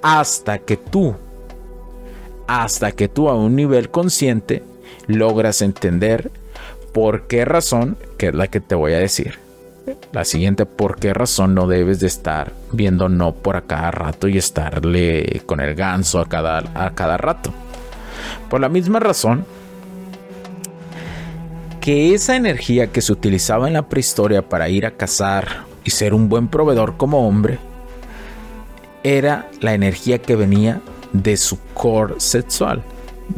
Hasta 0.02 0.58
que 0.58 0.76
tú, 0.76 1.14
hasta 2.46 2.92
que 2.92 3.08
tú 3.08 3.30
a 3.30 3.34
un 3.34 3.56
nivel 3.56 3.90
consciente 3.90 4.62
logras 5.06 5.62
entender 5.62 6.30
por 6.92 7.26
qué 7.26 7.46
razón, 7.46 7.96
que 8.18 8.28
es 8.28 8.34
la 8.34 8.48
que 8.48 8.60
te 8.60 8.74
voy 8.74 8.92
a 8.92 8.98
decir. 8.98 9.38
La 10.12 10.24
siguiente, 10.24 10.66
¿por 10.66 10.96
qué 10.98 11.14
razón 11.14 11.54
no 11.54 11.66
debes 11.66 12.00
de 12.00 12.06
estar 12.06 12.52
viendo 12.72 13.08
no 13.08 13.34
por 13.34 13.56
a 13.56 13.62
cada 13.62 13.90
rato 13.90 14.28
y 14.28 14.38
estarle 14.38 15.42
con 15.46 15.60
el 15.60 15.74
ganso 15.74 16.20
a 16.20 16.26
cada, 16.26 16.58
a 16.74 16.94
cada 16.94 17.16
rato? 17.16 17.52
Por 18.48 18.60
la 18.60 18.68
misma 18.68 19.00
razón 19.00 19.44
que 21.84 22.14
esa 22.14 22.34
energía 22.34 22.86
que 22.86 23.02
se 23.02 23.12
utilizaba 23.12 23.66
en 23.66 23.74
la 23.74 23.90
prehistoria 23.90 24.48
para 24.48 24.70
ir 24.70 24.86
a 24.86 24.92
cazar 24.92 25.66
y 25.84 25.90
ser 25.90 26.14
un 26.14 26.30
buen 26.30 26.48
proveedor 26.48 26.96
como 26.96 27.28
hombre, 27.28 27.58
era 29.02 29.50
la 29.60 29.74
energía 29.74 30.16
que 30.22 30.34
venía 30.34 30.80
de 31.12 31.36
su 31.36 31.58
core 31.74 32.14
sexual, 32.16 32.82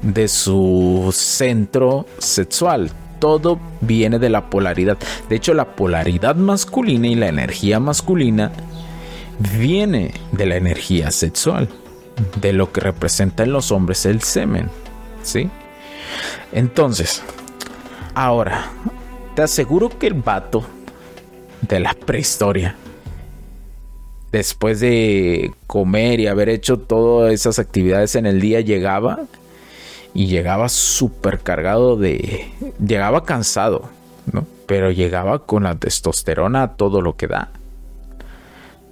de 0.00 0.28
su 0.28 1.10
centro 1.12 2.06
sexual, 2.18 2.92
todo 3.18 3.58
viene 3.80 4.20
de 4.20 4.30
la 4.30 4.48
polaridad. 4.48 4.96
De 5.28 5.34
hecho, 5.34 5.52
la 5.52 5.74
polaridad 5.74 6.36
masculina 6.36 7.08
y 7.08 7.16
la 7.16 7.26
energía 7.26 7.80
masculina 7.80 8.52
viene 9.58 10.14
de 10.30 10.46
la 10.46 10.54
energía 10.54 11.10
sexual, 11.10 11.68
de 12.40 12.52
lo 12.52 12.70
que 12.70 12.80
representa 12.80 13.42
en 13.42 13.50
los 13.50 13.72
hombres 13.72 14.06
el 14.06 14.22
semen. 14.22 14.70
¿Sí? 15.24 15.50
Entonces, 16.52 17.24
ahora, 18.16 18.70
te 19.34 19.42
aseguro 19.42 19.90
que 19.90 20.06
el 20.06 20.14
vato 20.14 20.64
de 21.60 21.80
la 21.80 21.92
prehistoria, 21.92 22.74
después 24.32 24.80
de 24.80 25.52
comer 25.66 26.18
y 26.20 26.26
haber 26.26 26.48
hecho 26.48 26.78
todas 26.78 27.32
esas 27.32 27.58
actividades 27.58 28.16
en 28.16 28.24
el 28.24 28.40
día, 28.40 28.62
llegaba 28.62 29.20
y 30.14 30.26
llegaba 30.28 30.70
súper 30.70 31.40
cargado 31.40 31.96
de... 31.96 32.50
llegaba 32.84 33.24
cansado, 33.24 33.90
¿no? 34.32 34.46
Pero 34.66 34.90
llegaba 34.90 35.44
con 35.44 35.64
la 35.64 35.74
testosterona 35.74 36.62
a 36.62 36.76
todo 36.76 37.02
lo 37.02 37.16
que 37.16 37.26
da. 37.26 37.50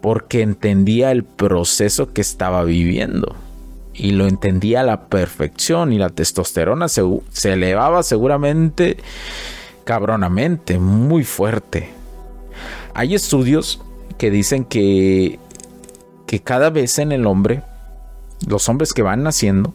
Porque 0.02 0.42
entendía 0.42 1.10
el 1.12 1.24
proceso 1.24 2.12
que 2.12 2.20
estaba 2.20 2.62
viviendo. 2.62 3.34
Y 3.94 4.10
lo 4.10 4.26
entendía 4.26 4.80
a 4.80 4.84
la 4.84 5.06
perfección. 5.06 5.92
Y 5.92 5.98
la 5.98 6.10
testosterona 6.10 6.88
se, 6.88 7.02
elevaba 7.44 8.02
seguramente 8.02 8.98
cabronamente, 9.84 10.78
muy 10.78 11.24
fuerte. 11.24 11.90
Hay 12.94 13.14
estudios 13.14 13.80
que 14.18 14.30
dicen 14.30 14.64
que, 14.64 15.38
que 16.26 16.40
cada 16.40 16.70
vez 16.70 16.98
en 16.98 17.12
el 17.12 17.26
hombre, 17.26 17.62
los 18.46 18.68
hombres 18.68 18.92
que 18.92 19.02
van 19.02 19.22
naciendo, 19.22 19.74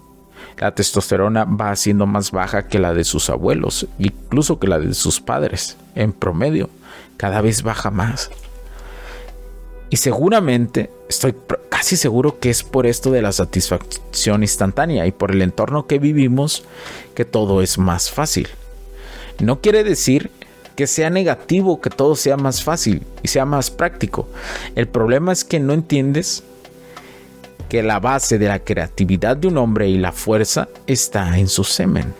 la 0.58 0.76
testosterona 0.76 1.46
va 1.46 1.76
siendo 1.76 2.06
más 2.06 2.32
baja 2.32 2.68
que 2.68 2.80
la 2.80 2.94
de 2.94 3.04
sus 3.04 3.30
abuelos, 3.30 3.88
incluso 3.98 4.60
que 4.60 4.68
la 4.68 4.80
de 4.80 4.94
sus 4.94 5.22
padres, 5.22 5.78
en 5.96 6.12
promedio, 6.12 6.70
cada 7.18 7.42
vez 7.42 7.64
baja 7.64 7.92
más. 7.92 8.30
Y 9.90 9.98
seguramente, 9.98 10.92
estoy 11.08 11.34
casi 11.80 11.96
seguro 11.96 12.40
que 12.40 12.50
es 12.50 12.62
por 12.62 12.86
esto 12.86 13.10
de 13.10 13.22
la 13.22 13.32
satisfacción 13.32 14.44
instantánea 14.44 15.08
y 15.08 15.14
por 15.14 15.32
el 15.32 15.42
entorno 15.42 15.88
que 15.88 15.98
vivimos 15.98 16.66
que 17.16 17.24
todo 17.24 17.62
es 17.62 17.78
más 17.78 18.12
fácil. 18.12 18.50
No 19.40 19.62
quiere 19.62 19.86
decir 19.86 20.30
que 20.76 20.88
sea 20.88 21.10
negativo 21.10 21.80
que 21.80 21.90
todo 21.90 22.18
sea 22.18 22.36
más 22.36 22.66
fácil 22.66 23.04
y 23.24 23.30
sea 23.30 23.46
más 23.46 23.72
práctico. 23.72 24.28
El 24.76 24.90
problema 24.90 25.32
es 25.32 25.46
que 25.46 25.62
no 25.62 25.72
entiendes 25.72 26.44
que 27.70 27.82
la 27.82 28.02
base 28.02 28.38
de 28.38 28.50
la 28.50 28.60
creatividad 28.60 29.38
de 29.38 29.48
un 29.48 29.58
hombre 29.58 29.88
y 29.88 29.98
la 29.98 30.12
fuerza 30.12 30.68
está 30.86 31.40
en 31.40 31.48
su 31.48 31.64
semen. 31.64 32.14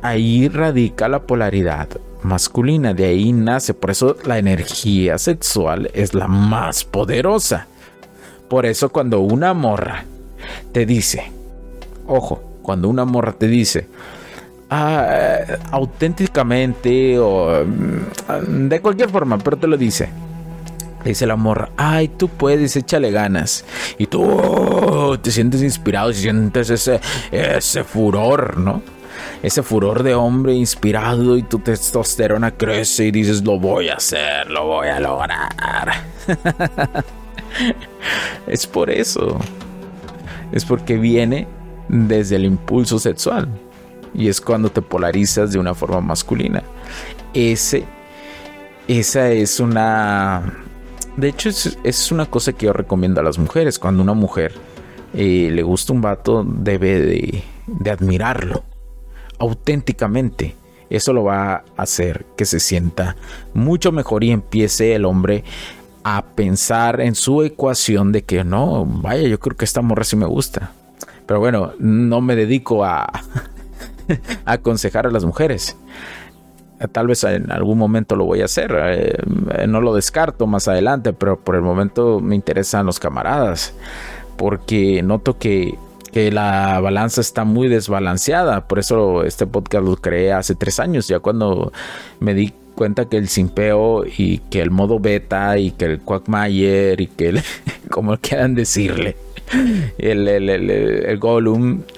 Ahí 0.00 0.48
radica 0.48 1.06
la 1.06 1.20
polaridad 1.20 1.88
masculina, 2.22 2.94
de 2.94 3.04
ahí 3.04 3.30
nace, 3.34 3.74
por 3.74 3.90
eso 3.90 4.16
la 4.24 4.38
energía 4.38 5.18
sexual 5.18 5.90
es 5.92 6.14
la 6.14 6.28
más 6.28 6.82
poderosa. 6.82 7.68
Por 8.48 8.66
eso 8.66 8.90
cuando 8.90 9.20
una 9.20 9.54
morra 9.54 10.04
te 10.72 10.86
dice, 10.86 11.30
ojo, 12.06 12.42
cuando 12.62 12.88
una 12.88 13.04
morra 13.04 13.32
te 13.32 13.48
dice, 13.48 13.88
ah, 14.70 15.42
auténticamente 15.70 17.18
o 17.18 17.64
mm, 17.64 18.68
de 18.68 18.80
cualquier 18.80 19.10
forma, 19.10 19.38
pero 19.38 19.56
te 19.56 19.66
lo 19.66 19.76
dice, 19.76 20.08
dice 21.04 21.26
la 21.26 21.36
morra, 21.36 21.70
ay, 21.76 22.08
tú 22.08 22.28
puedes, 22.28 22.76
échale 22.76 23.10
ganas. 23.10 23.64
Y 23.98 24.06
tú 24.06 24.22
oh, 24.22 25.18
te 25.18 25.30
sientes 25.30 25.62
inspirado 25.62 26.12
sientes 26.12 26.70
ese, 26.70 27.00
ese 27.30 27.84
furor, 27.84 28.58
¿no? 28.58 28.82
Ese 29.42 29.62
furor 29.62 30.02
de 30.02 30.14
hombre 30.14 30.54
inspirado 30.54 31.36
y 31.36 31.42
tu 31.42 31.58
testosterona 31.58 32.52
crece 32.52 33.06
y 33.06 33.10
dices, 33.10 33.42
lo 33.44 33.58
voy 33.58 33.88
a 33.88 33.94
hacer, 33.94 34.50
lo 34.50 34.66
voy 34.66 34.88
a 34.88 35.00
lograr. 35.00 36.04
es 38.46 38.66
por 38.66 38.90
eso. 38.90 39.38
Es 40.52 40.64
porque 40.64 40.96
viene 40.96 41.46
desde 41.88 42.36
el 42.36 42.44
impulso 42.44 42.98
sexual. 42.98 43.48
Y 44.14 44.28
es 44.28 44.40
cuando 44.40 44.70
te 44.70 44.82
polarizas 44.82 45.52
de 45.52 45.58
una 45.58 45.74
forma 45.74 46.00
masculina. 46.00 46.62
Ese, 47.34 47.84
esa 48.88 49.30
es 49.30 49.60
una 49.60 50.64
de 51.16 51.28
hecho, 51.28 51.48
es, 51.48 52.12
una 52.12 52.26
cosa 52.26 52.52
que 52.52 52.66
yo 52.66 52.72
recomiendo 52.74 53.20
a 53.20 53.24
las 53.24 53.38
mujeres. 53.38 53.78
Cuando 53.78 54.02
una 54.02 54.12
mujer 54.12 54.52
eh, 55.14 55.48
le 55.50 55.62
gusta 55.62 55.92
un 55.94 56.02
vato, 56.02 56.44
debe 56.46 57.00
de, 57.00 57.42
de 57.66 57.90
admirarlo 57.90 58.64
auténticamente. 59.38 60.54
Eso 60.90 61.12
lo 61.12 61.24
va 61.24 61.54
a 61.54 61.64
hacer 61.76 62.26
que 62.36 62.44
se 62.44 62.60
sienta 62.60 63.16
mucho 63.54 63.92
mejor 63.92 64.24
y 64.24 64.30
empiece 64.30 64.94
el 64.94 65.04
hombre 65.04 65.42
a 66.08 66.22
pensar 66.22 67.00
en 67.00 67.16
su 67.16 67.42
ecuación 67.42 68.12
de 68.12 68.22
que 68.22 68.44
no, 68.44 68.84
vaya, 68.86 69.26
yo 69.26 69.40
creo 69.40 69.56
que 69.56 69.64
esta 69.64 69.82
morra 69.82 70.04
sí 70.04 70.14
me 70.14 70.24
gusta. 70.24 70.70
Pero 71.26 71.40
bueno, 71.40 71.72
no 71.80 72.20
me 72.20 72.36
dedico 72.36 72.84
a, 72.84 73.02
a 74.44 74.52
aconsejar 74.52 75.08
a 75.08 75.10
las 75.10 75.24
mujeres. 75.24 75.76
Tal 76.92 77.08
vez 77.08 77.24
en 77.24 77.50
algún 77.50 77.76
momento 77.76 78.14
lo 78.14 78.24
voy 78.24 78.40
a 78.42 78.44
hacer. 78.44 78.72
Eh, 78.86 79.66
no 79.66 79.80
lo 79.80 79.96
descarto 79.96 80.46
más 80.46 80.68
adelante, 80.68 81.12
pero 81.12 81.40
por 81.40 81.56
el 81.56 81.62
momento 81.62 82.20
me 82.20 82.36
interesan 82.36 82.86
los 82.86 83.00
camaradas. 83.00 83.74
Porque 84.36 85.02
noto 85.02 85.38
que, 85.38 85.76
que 86.12 86.30
la 86.30 86.78
balanza 86.78 87.20
está 87.20 87.42
muy 87.42 87.66
desbalanceada. 87.66 88.68
Por 88.68 88.78
eso 88.78 89.24
este 89.24 89.44
podcast 89.48 89.84
lo 89.84 89.96
creé 89.96 90.32
hace 90.32 90.54
tres 90.54 90.78
años, 90.78 91.08
ya 91.08 91.18
cuando 91.18 91.72
me 92.20 92.32
di 92.32 92.54
cuenta 92.76 93.06
que 93.06 93.16
el 93.16 93.28
simpeo 93.28 94.04
y 94.06 94.38
que 94.38 94.60
el 94.60 94.70
modo 94.70 95.00
beta 95.00 95.58
y 95.58 95.72
que 95.72 95.86
el 95.86 96.00
Quackmayer 96.00 97.00
y 97.00 97.06
que 97.08 97.30
el, 97.30 97.42
como 97.90 98.16
quieran 98.18 98.54
decirle, 98.54 99.16
el, 99.98 100.28
el, 100.28 100.48
el, 100.48 100.70
el 100.70 101.18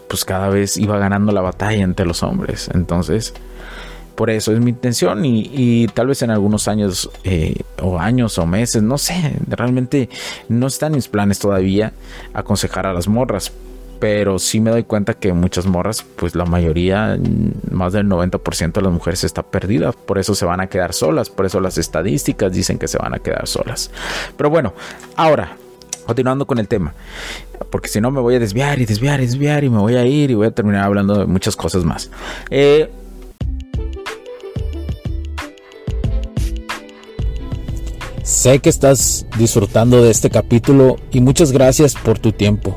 pues 0.08 0.24
cada 0.24 0.48
vez 0.48 0.78
iba 0.78 0.98
ganando 0.98 1.32
la 1.32 1.42
batalla 1.42 1.82
entre 1.82 2.06
los 2.06 2.22
hombres. 2.22 2.70
Entonces, 2.72 3.34
por 4.14 4.30
eso 4.30 4.52
es 4.52 4.58
mi 4.58 4.70
intención 4.70 5.24
y, 5.24 5.86
tal 5.94 6.08
vez 6.08 6.22
en 6.22 6.30
algunos 6.30 6.66
años 6.66 7.08
eh, 7.22 7.54
o 7.80 7.98
años 7.98 8.36
o 8.38 8.46
meses, 8.46 8.82
no 8.82 8.98
sé, 8.98 9.36
realmente 9.46 10.08
no 10.48 10.66
están 10.66 10.92
mis 10.92 11.06
planes 11.06 11.38
todavía 11.38 11.92
aconsejar 12.32 12.86
a 12.86 12.92
las 12.92 13.06
morras. 13.06 13.52
Pero 13.98 14.38
sí 14.38 14.60
me 14.60 14.70
doy 14.70 14.84
cuenta 14.84 15.14
que 15.14 15.32
muchas 15.32 15.66
morras, 15.66 16.04
pues 16.16 16.34
la 16.34 16.44
mayoría, 16.44 17.18
más 17.70 17.92
del 17.92 18.06
90% 18.06 18.72
de 18.72 18.82
las 18.82 18.92
mujeres 18.92 19.24
está 19.24 19.42
perdida. 19.42 19.92
Por 19.92 20.18
eso 20.18 20.34
se 20.34 20.44
van 20.44 20.60
a 20.60 20.68
quedar 20.68 20.92
solas. 20.92 21.30
Por 21.30 21.46
eso 21.46 21.60
las 21.60 21.78
estadísticas 21.78 22.52
dicen 22.52 22.78
que 22.78 22.88
se 22.88 22.98
van 22.98 23.14
a 23.14 23.18
quedar 23.18 23.46
solas. 23.46 23.90
Pero 24.36 24.50
bueno, 24.50 24.72
ahora, 25.16 25.56
continuando 26.06 26.46
con 26.46 26.58
el 26.58 26.68
tema. 26.68 26.94
Porque 27.70 27.88
si 27.88 28.00
no 28.00 28.10
me 28.10 28.20
voy 28.20 28.36
a 28.36 28.38
desviar 28.38 28.78
y 28.78 28.86
desviar 28.86 29.20
y 29.20 29.26
desviar 29.26 29.64
y 29.64 29.70
me 29.70 29.78
voy 29.78 29.96
a 29.96 30.06
ir 30.06 30.30
y 30.30 30.34
voy 30.34 30.46
a 30.46 30.52
terminar 30.52 30.84
hablando 30.84 31.18
de 31.18 31.26
muchas 31.26 31.56
cosas 31.56 31.84
más. 31.84 32.10
Eh, 32.50 32.90
Sé 38.28 38.58
que 38.58 38.68
estás 38.68 39.24
disfrutando 39.38 40.02
de 40.02 40.10
este 40.10 40.28
capítulo 40.28 40.96
y 41.10 41.22
muchas 41.22 41.50
gracias 41.50 41.94
por 41.94 42.18
tu 42.18 42.30
tiempo. 42.30 42.76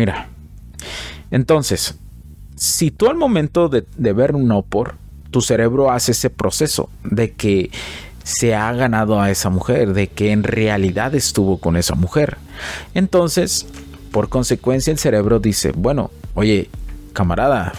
Mira. 0.00 0.28
Entonces, 1.30 1.94
si 2.56 2.90
tú 2.90 3.08
al 3.08 3.16
momento 3.16 3.68
de, 3.68 3.84
ver 4.14 4.34
un 4.34 4.48
no 4.48 4.62
por, 4.62 4.94
tu 5.30 5.42
cerebro 5.42 5.90
hace 5.90 6.12
ese 6.12 6.30
proceso 6.30 6.88
de 7.04 7.32
que 7.32 7.70
se 8.22 8.54
ha 8.54 8.72
ganado 8.72 9.20
a 9.20 9.30
esa 9.30 9.50
mujer, 9.50 9.92
de 9.92 10.06
que 10.06 10.32
en 10.32 10.42
realidad 10.42 11.14
estuvo 11.14 11.58
con 11.58 11.76
esa 11.76 11.96
mujer. 11.96 12.38
Entonces, 12.94 13.66
por 14.10 14.30
consecuencia, 14.30 14.90
el 14.90 14.98
cerebro 14.98 15.38
dice, 15.38 15.72
bueno, 15.76 16.10
oye, 16.34 16.70
camarada, 17.12 17.74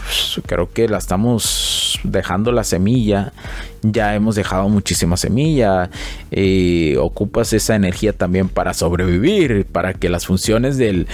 creo 0.45 0.71
que 0.71 0.87
la 0.87 0.99
estamos 0.99 1.99
dejando 2.03 2.51
la 2.51 2.63
semilla, 2.63 3.33
ya 3.81 4.13
hemos 4.13 4.35
dejado 4.35 4.69
muchísima 4.69 5.17
semilla, 5.17 5.89
eh, 6.31 6.97
ocupas 6.99 7.53
esa 7.53 7.75
energía 7.75 8.13
también 8.13 8.49
para 8.49 8.73
sobrevivir, 8.73 9.65
para 9.65 9.93
que 9.93 10.09
las 10.09 10.25
funciones 10.25 10.77
del 10.77 11.07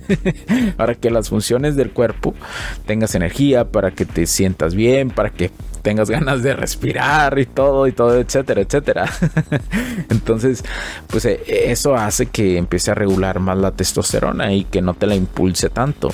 para 0.76 0.94
que 0.94 1.10
las 1.10 1.28
funciones 1.28 1.76
del 1.76 1.90
cuerpo 1.90 2.34
tengas 2.86 3.14
energía, 3.14 3.64
para 3.64 3.90
que 3.90 4.04
te 4.04 4.26
sientas 4.26 4.74
bien, 4.74 5.10
para 5.10 5.30
que 5.30 5.50
tengas 5.82 6.10
ganas 6.16 6.42
de 6.42 6.54
respirar 6.54 7.38
y 7.38 7.46
todo 7.46 7.86
y 7.86 7.92
todo, 7.92 8.18
etcétera, 8.18 8.60
etcétera. 8.60 9.10
Entonces, 10.10 10.64
pues 11.06 11.24
eh, 11.24 11.40
eso 11.46 11.94
hace 11.94 12.26
que 12.26 12.58
empiece 12.58 12.90
a 12.90 12.94
regular 12.94 13.40
más 13.40 13.58
la 13.58 13.72
testosterona 13.72 14.52
y 14.52 14.64
que 14.64 14.82
no 14.82 14.94
te 14.94 15.06
la 15.06 15.14
impulse 15.14 15.68
tanto 15.70 16.10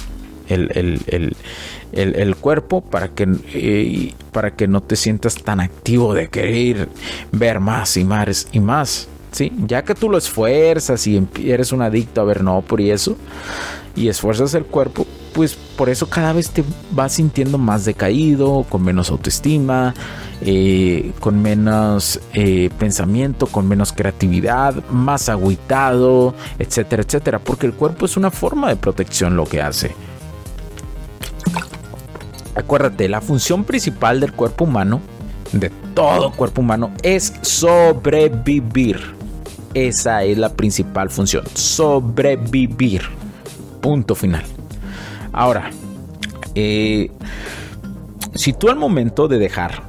el, 0.49 2.37
cuerpo 2.41 2.81
para 2.83 3.09
que, 3.09 3.27
eh, 3.55 4.15
para 4.33 4.55
que 4.55 4.69
no 4.69 4.83
te 4.83 4.97
sientas 4.97 5.37
tan 5.37 5.61
activo 5.61 6.15
de 6.15 6.29
querer 6.29 6.89
ver 7.31 7.61
más 7.61 7.97
y 7.97 8.05
más 8.05 8.49
y 8.53 8.61
más. 8.61 9.09
¿Sí? 9.33 9.53
Ya 9.67 9.83
que 9.83 9.95
tú 9.95 10.09
lo 10.09 10.19
esfuerzas 10.19 11.07
y 11.07 11.27
eres 11.45 11.73
un 11.73 11.83
adicto 11.83 12.21
a 12.21 12.25
ver 12.25 12.45
no 12.45 12.63
por 12.63 12.81
eso, 12.81 13.17
y 13.95 14.09
esfuerzas 14.09 14.55
el 14.55 14.65
cuerpo, 14.65 15.07
pues 15.35 15.55
por 15.55 15.89
eso 15.89 16.09
cada 16.09 16.33
vez 16.33 16.51
te 16.51 16.65
vas 16.93 17.15
sintiendo 17.15 17.59
más 17.59 17.85
decaído, 17.85 18.65
con 18.69 18.83
menos 18.83 19.11
autoestima, 19.11 19.95
eh, 20.41 21.13
con 21.21 21.43
menos 21.43 22.21
eh, 22.33 22.71
pensamiento, 22.79 23.47
con 23.47 23.69
menos 23.69 23.93
creatividad, 23.93 24.75
más 24.89 25.29
agüitado, 25.29 26.35
etcétera, 26.59 27.03
etcétera, 27.03 27.39
porque 27.39 27.67
el 27.67 27.75
cuerpo 27.75 28.07
es 28.07 28.17
una 28.17 28.31
forma 28.31 28.69
de 28.69 28.77
protección 28.77 29.37
lo 29.37 29.45
que 29.45 29.61
hace. 29.61 29.95
Acuérdate, 32.55 33.09
la 33.09 33.21
función 33.21 33.65
principal 33.65 34.21
del 34.21 34.33
cuerpo 34.33 34.65
humano, 34.65 35.01
de 35.53 35.71
todo 35.95 36.33
cuerpo 36.33 36.61
humano, 36.61 36.93
es 37.03 37.33
sobrevivir. 37.43 39.22
Esa 39.75 40.25
es 40.25 40.39
la 40.39 40.51
principal 40.51 41.11
función, 41.11 41.45
sobrevivir. 41.55 43.03
Punto 43.81 44.15
final. 44.15 44.45
Ahora, 45.33 45.71
eh, 46.55 47.11
si 48.35 48.53
tú 48.53 48.69
al 48.69 48.77
momento 48.77 49.29
de 49.29 49.39
dejar, 49.39 49.83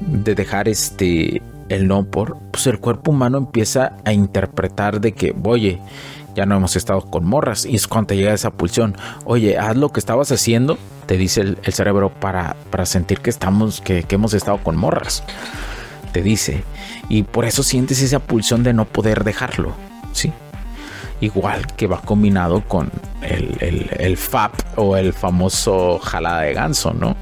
de 0.00 0.34
dejar 0.34 0.68
este, 0.68 1.42
el 1.68 1.86
no 1.86 2.04
por, 2.04 2.36
pues 2.50 2.66
el 2.66 2.80
cuerpo 2.80 3.12
humano 3.12 3.38
empieza 3.38 3.96
a 4.04 4.12
interpretar 4.12 5.00
de 5.00 5.12
que, 5.12 5.34
oye, 5.44 5.80
ya 6.34 6.46
no 6.46 6.56
hemos 6.56 6.76
estado 6.76 7.02
con 7.02 7.24
morras. 7.24 7.64
Y 7.64 7.76
es 7.76 7.86
cuando 7.86 8.08
te 8.08 8.16
llega 8.16 8.32
esa 8.32 8.50
pulsión. 8.50 8.96
Oye, 9.24 9.58
haz 9.58 9.76
lo 9.76 9.90
que 9.90 10.00
estabas 10.00 10.30
haciendo, 10.32 10.78
te 11.06 11.16
dice 11.16 11.40
el, 11.40 11.72
cerebro 11.72 12.10
para, 12.10 12.56
para, 12.70 12.86
sentir 12.86 13.20
que 13.20 13.30
estamos, 13.30 13.80
que, 13.80 14.02
que, 14.02 14.16
hemos 14.16 14.34
estado 14.34 14.58
con 14.58 14.76
morras. 14.76 15.22
Te 16.12 16.22
dice. 16.22 16.64
Y 17.08 17.22
por 17.22 17.44
eso 17.44 17.62
sientes 17.62 18.02
esa 18.02 18.18
pulsión 18.18 18.62
de 18.62 18.72
no 18.72 18.84
poder 18.84 19.24
dejarlo. 19.24 19.74
Sí. 20.12 20.32
Igual 21.20 21.66
que 21.76 21.86
va 21.86 22.00
combinado 22.00 22.62
con 22.62 22.90
el, 23.20 23.56
el, 23.60 23.90
el 23.98 24.16
FAP 24.16 24.52
o 24.76 24.96
el 24.96 25.12
famoso 25.12 25.98
jalada 25.98 26.42
de 26.42 26.54
ganso, 26.54 26.92
¿no? 26.94 27.16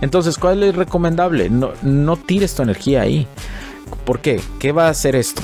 Entonces, 0.00 0.38
¿cuál 0.38 0.62
es 0.62 0.74
recomendable? 0.74 1.50
No, 1.50 1.72
no 1.82 2.16
tires 2.16 2.54
tu 2.54 2.62
energía 2.62 3.02
ahí. 3.02 3.26
¿Por 4.04 4.20
qué? 4.20 4.40
¿Qué 4.58 4.72
va 4.72 4.86
a 4.86 4.90
hacer 4.90 5.16
esto? 5.16 5.42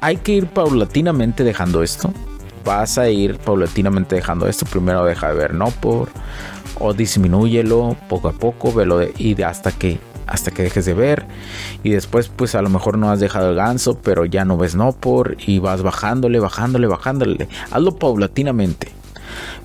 Hay 0.00 0.16
que 0.16 0.32
ir 0.32 0.46
paulatinamente 0.46 1.44
dejando 1.44 1.82
esto. 1.82 2.12
Vas 2.64 2.98
a 2.98 3.08
ir 3.08 3.38
paulatinamente 3.38 4.16
dejando 4.16 4.46
esto. 4.48 4.66
Primero 4.66 5.04
deja 5.04 5.28
de 5.28 5.34
ver 5.34 5.54
no 5.54 5.70
por. 5.70 6.10
O 6.78 6.94
disminúyelo 6.94 7.96
poco 8.08 8.28
a 8.28 8.32
poco. 8.32 8.72
Velo 8.72 9.00
y 9.02 9.40
hasta 9.42 9.72
que 9.72 9.98
hasta 10.26 10.52
que 10.52 10.62
dejes 10.62 10.86
de 10.86 10.94
ver 10.94 11.26
y 11.82 11.90
después 11.90 12.28
pues 12.28 12.54
a 12.54 12.62
lo 12.62 12.70
mejor 12.70 12.96
no 12.96 13.10
has 13.10 13.18
dejado 13.18 13.50
el 13.50 13.56
ganso 13.56 13.98
pero 13.98 14.24
ya 14.24 14.44
no 14.44 14.56
ves 14.56 14.76
no 14.76 14.92
por 14.92 15.36
y 15.44 15.58
vas 15.58 15.82
bajándole 15.82 16.38
bajándole 16.38 16.86
bajándole 16.86 17.48
hazlo 17.72 17.96
paulatinamente 17.96 18.92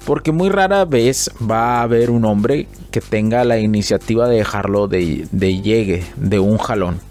porque 0.08 0.32
muy 0.32 0.50
rara 0.50 0.86
vez 0.86 1.30
va 1.40 1.80
a 1.80 1.82
haber 1.82 2.12
un 2.12 2.26
hombre 2.26 2.68
que 2.92 3.02
tenga 3.02 3.44
la 3.44 3.60
iniciativa 3.60 4.28
de 4.28 4.38
dejarlo 4.38 4.88
de, 4.88 5.28
llegue, 5.62 6.06
de 6.16 6.40
un 6.40 6.58
jalón. 6.58 7.02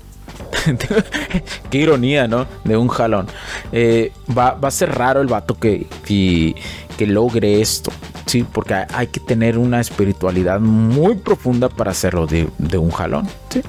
Qué 1.71 1.79
ironía, 1.79 2.27
¿no? 2.27 2.47
De 2.65 2.77
un 2.77 2.89
jalón. 2.89 3.27
Eh, 3.71 4.13
va, 4.37 4.59
a 4.61 4.71
ser 4.71 4.95
raro 4.95 5.21
el 5.21 5.27
vato 5.27 5.59
que, 5.59 5.87
que, 6.07 7.07
logre 7.07 7.61
esto. 7.61 7.93
Sí, 8.27 8.43
porque 8.43 8.75
hay 8.75 9.07
que 9.07 9.21
tener 9.21 9.57
una 9.57 9.81
espiritualidad 9.81 10.59
muy 10.61 11.15
profunda 11.15 11.69
para 11.69 11.93
hacerlo 11.93 12.27
de, 12.27 12.49
un 12.77 12.91
jalón. 12.91 13.29
¿sí? 13.51 13.63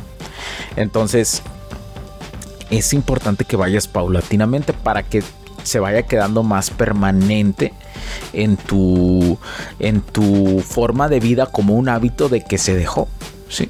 Entonces, 0.75 1.43
es 2.71 2.91
importante 2.93 3.45
que 3.45 3.55
vayas 3.55 3.87
paulatinamente 3.87 4.73
para 4.73 5.03
que 5.03 5.23
se 5.63 5.79
vaya 5.79 6.03
quedando 6.03 6.43
más 6.43 6.71
permanente 6.71 7.73
en 8.33 8.57
tu, 8.57 9.37
en 9.79 10.01
tu 10.01 10.59
forma 10.61 11.07
de 11.07 11.19
vida 11.19 11.45
como 11.45 11.75
un 11.75 11.89
hábito 11.89 12.29
de 12.29 12.41
que 12.41 12.57
se 12.57 12.75
dejó, 12.75 13.07
¿sí? 13.49 13.69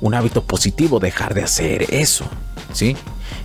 Un 0.00 0.14
hábito 0.14 0.42
positivo, 0.42 1.00
dejar 1.00 1.34
de 1.34 1.42
hacer 1.42 1.86
eso, 1.94 2.24
¿sí? 2.72 2.96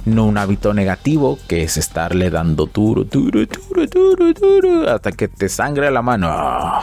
No 0.06 0.26
un 0.26 0.38
hábito 0.38 0.74
negativo 0.74 1.40
que 1.48 1.64
es 1.64 1.78
estarle 1.78 2.30
dando 2.30 2.66
duro, 2.66 3.04
duro, 3.04 3.46
duro, 3.46 3.88
duro, 3.88 4.34
duro, 4.34 4.90
hasta 4.90 5.12
que 5.12 5.28
te 5.28 5.48
sangre 5.50 5.90
la 5.92 6.02
mano. 6.02 6.82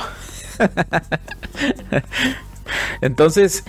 Entonces, 3.00 3.64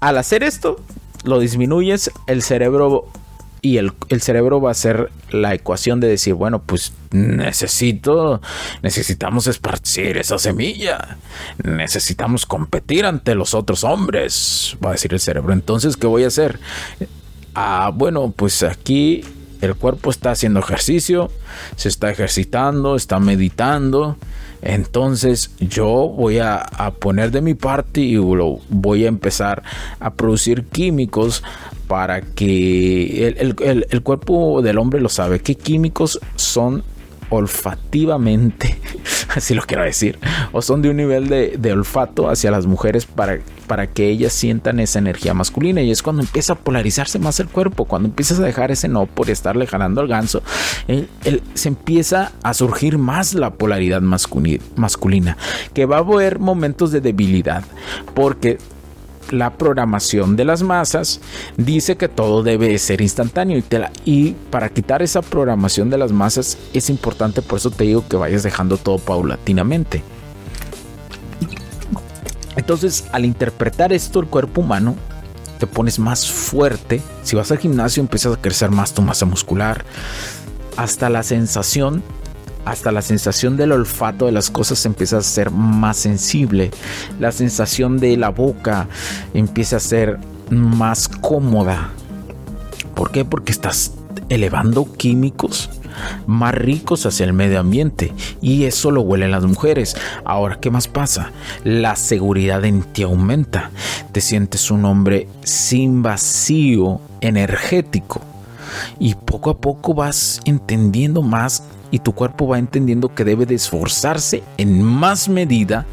al 0.00 0.18
hacer 0.18 0.42
esto, 0.42 0.80
lo 1.24 1.38
disminuyes, 1.38 2.10
el 2.26 2.42
cerebro 2.42 3.08
y 3.62 3.78
el, 3.78 3.92
cerebro 4.20 4.60
va 4.60 4.68
a 4.68 4.72
hacer 4.72 5.10
la 5.30 5.52
ecuación 5.54 5.98
de 5.98 6.06
decir, 6.06 6.34
bueno, 6.34 6.62
pues 6.62 6.92
necesito, 7.10 8.40
necesitamos 8.82 9.48
esparcir 9.48 10.18
esa 10.18 10.38
semilla, 10.38 11.18
necesitamos 11.64 12.46
competir 12.46 13.04
ante 13.06 13.34
los 13.34 13.54
otros 13.54 13.82
hombres, 13.82 14.76
va 14.84 14.90
a 14.90 14.92
decir 14.92 15.12
el 15.12 15.20
cerebro. 15.20 15.52
Entonces, 15.52 15.96
¿qué 15.96 16.06
voy 16.06 16.22
a 16.22 16.28
hacer? 16.28 16.60
Ah, 17.58 17.90
bueno, 17.94 18.34
pues 18.36 18.62
aquí 18.62 19.24
el 19.62 19.74
cuerpo 19.76 20.10
está 20.10 20.32
haciendo 20.32 20.60
ejercicio, 20.60 21.30
se 21.74 21.88
está 21.88 22.10
ejercitando, 22.10 22.96
está 22.96 23.18
meditando. 23.18 24.18
Entonces 24.60 25.50
yo 25.58 26.12
voy 26.14 26.38
a, 26.38 26.66
poner 26.98 27.30
de 27.30 27.40
mi 27.40 27.54
parte 27.54 28.02
y 28.02 28.16
voy 28.18 29.06
a 29.06 29.08
empezar 29.08 29.62
a 30.00 30.12
producir 30.12 30.64
químicos 30.64 31.42
para 31.88 32.20
que 32.20 33.28
el, 33.28 34.02
cuerpo 34.02 34.60
del 34.60 34.76
hombre 34.76 35.00
lo 35.00 35.08
sabe, 35.08 35.40
qué 35.40 35.54
químicos 35.54 36.20
son 36.34 36.84
olfativamente, 37.30 38.78
así 39.34 39.54
lo 39.54 39.62
quiero 39.62 39.82
decir, 39.82 40.18
o 40.52 40.60
son 40.60 40.82
de 40.82 40.90
un 40.90 40.96
nivel 40.96 41.28
de, 41.28 41.72
olfato 41.72 42.28
hacia 42.28 42.50
las 42.50 42.66
mujeres 42.66 43.06
para, 43.06 43.38
para 43.66 43.86
que 43.86 44.08
ellas 44.08 44.32
sientan 44.32 44.80
esa 44.80 44.98
energía 44.98 45.34
masculina. 45.34 45.82
Y 45.82 45.90
es 45.90 46.02
cuando 46.02 46.22
empieza 46.22 46.54
a 46.54 46.56
polarizarse 46.56 47.18
más 47.18 47.40
el 47.40 47.48
cuerpo, 47.48 47.84
cuando 47.84 48.08
empiezas 48.08 48.38
a 48.38 48.44
dejar 48.44 48.70
ese 48.70 48.88
no 48.88 49.06
por 49.06 49.30
estarle 49.30 49.66
jalando 49.66 50.00
al 50.00 50.08
ganso, 50.08 50.42
se 51.54 51.68
empieza 51.68 52.32
a 52.42 52.54
surgir 52.54 52.98
más 52.98 53.34
la 53.34 53.50
polaridad 53.54 54.00
masculina, 54.00 55.36
que 55.74 55.86
va 55.86 55.96
a 55.96 56.00
haber 56.00 56.38
momentos 56.38 56.92
de 56.92 57.00
debilidad, 57.00 57.64
porque 58.14 58.58
la 59.30 59.54
programación 59.54 60.36
de 60.36 60.44
las 60.44 60.62
masas 60.62 61.20
dice 61.56 61.96
que 61.96 62.08
todo 62.08 62.42
debe 62.42 62.78
ser 62.78 63.00
instantáneo 63.00 63.58
y, 63.58 63.64
y, 64.04 64.36
para 64.50 64.68
quitar 64.68 65.02
esa 65.02 65.22
programación 65.22 65.90
de 65.90 65.98
las 65.98 66.12
masas 66.12 66.56
es 66.72 66.90
importante, 66.90 67.42
por 67.42 67.58
eso 67.58 67.70
te 67.70 67.84
digo 67.84 68.06
que 68.08 68.16
vayas 68.16 68.42
dejando 68.42 68.76
todo 68.76 68.98
paulatinamente. 68.98 70.15
Entonces, 72.56 73.04
al 73.12 73.24
interpretar 73.24 73.92
esto 73.92 74.20
el 74.20 74.26
cuerpo 74.26 74.62
humano, 74.62 74.96
te 75.58 75.66
pones 75.66 75.98
más 75.98 76.30
fuerte. 76.30 77.02
Si 77.22 77.36
vas 77.36 77.50
al 77.50 77.58
gimnasio, 77.58 78.00
empiezas 78.00 78.34
a 78.34 78.40
crecer 78.40 78.70
más 78.70 78.92
tu 78.92 79.02
masa 79.02 79.26
muscular. 79.26 79.84
Hasta 80.76 81.08
la 81.08 81.22
sensación 81.22 82.02
hasta 82.66 82.90
la 82.90 83.00
sensación 83.00 83.56
del 83.56 83.70
olfato 83.70 84.26
de 84.26 84.32
las 84.32 84.50
cosas 84.50 84.84
empieza 84.86 85.18
a 85.18 85.22
ser 85.22 85.52
más 85.52 85.96
sensible. 85.96 86.72
La 87.20 87.30
sensación 87.30 87.98
de 87.98 88.16
la 88.16 88.30
boca 88.30 88.88
empieza 89.34 89.76
a 89.76 89.80
ser 89.80 90.18
más 90.50 91.06
cómoda. 91.06 91.90
¿Por 92.96 93.12
qué? 93.12 93.24
Porque 93.24 93.52
estás 93.52 93.92
elevando 94.28 94.92
químicos 94.96 95.70
más 96.26 96.54
ricos 96.54 97.06
hacia 97.06 97.24
el 97.24 97.32
medio 97.32 97.60
ambiente 97.60 98.12
y 98.40 98.64
eso 98.64 98.90
lo 98.90 99.02
huelen 99.02 99.30
las 99.30 99.44
mujeres. 99.44 99.96
Ahora, 100.24 100.58
¿qué 100.60 100.70
más 100.70 100.88
pasa? 100.88 101.32
La 101.64 101.96
seguridad 101.96 102.64
en 102.64 102.82
ti 102.82 103.02
aumenta. 103.02 103.70
Te 104.12 104.20
sientes 104.20 104.70
un 104.70 104.84
hombre 104.84 105.28
sin 105.42 106.02
vacío 106.02 107.00
energético 107.20 108.20
y 108.98 109.14
poco 109.14 109.50
a 109.50 109.58
poco 109.58 109.94
vas 109.94 110.40
entendiendo 110.44 111.22
más 111.22 111.64
y 111.90 112.00
tu 112.00 112.12
cuerpo 112.12 112.48
va 112.48 112.58
entendiendo 112.58 113.14
que 113.14 113.24
debe 113.24 113.46
de 113.46 113.54
esforzarse 113.54 114.42
en 114.56 114.82
más 114.82 115.28
medida 115.28 115.86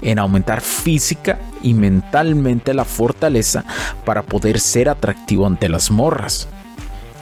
en 0.00 0.18
aumentar 0.18 0.60
física 0.60 1.38
y 1.62 1.74
mentalmente 1.74 2.74
la 2.74 2.84
fortaleza 2.84 3.64
para 4.04 4.22
poder 4.22 4.60
ser 4.60 4.88
atractivo 4.88 5.46
ante 5.46 5.68
las 5.68 5.90
morras. 5.90 6.48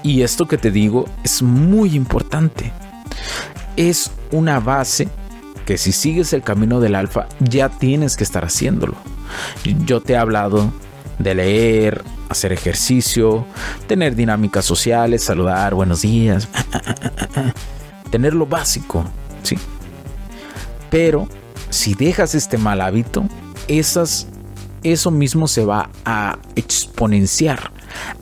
Y 0.02 0.22
esto 0.22 0.46
que 0.46 0.58
te 0.58 0.70
digo 0.70 1.06
es 1.22 1.42
muy 1.42 1.94
importante. 1.94 2.72
Es 3.76 4.10
una 4.32 4.60
base 4.60 5.08
que 5.66 5.78
si 5.78 5.92
sigues 5.92 6.32
el 6.32 6.42
camino 6.42 6.80
del 6.80 6.94
alfa 6.94 7.28
ya 7.40 7.68
tienes 7.68 8.16
que 8.16 8.24
estar 8.24 8.44
haciéndolo. 8.44 8.94
Yo 9.84 10.00
te 10.00 10.14
he 10.14 10.16
hablado 10.16 10.72
de 11.18 11.34
leer, 11.34 12.02
hacer 12.28 12.52
ejercicio, 12.52 13.46
tener 13.86 14.14
dinámicas 14.16 14.64
sociales, 14.64 15.22
saludar, 15.22 15.74
buenos 15.74 16.02
días 16.02 16.48
tener 18.10 18.34
lo 18.34 18.46
básico, 18.46 19.04
¿sí? 19.42 19.56
Pero 20.90 21.28
si 21.70 21.94
dejas 21.94 22.34
este 22.34 22.58
mal 22.58 22.80
hábito, 22.80 23.24
esas, 23.68 24.26
eso 24.82 25.10
mismo 25.10 25.46
se 25.48 25.64
va 25.64 25.90
a 26.04 26.38
exponenciar 26.56 27.72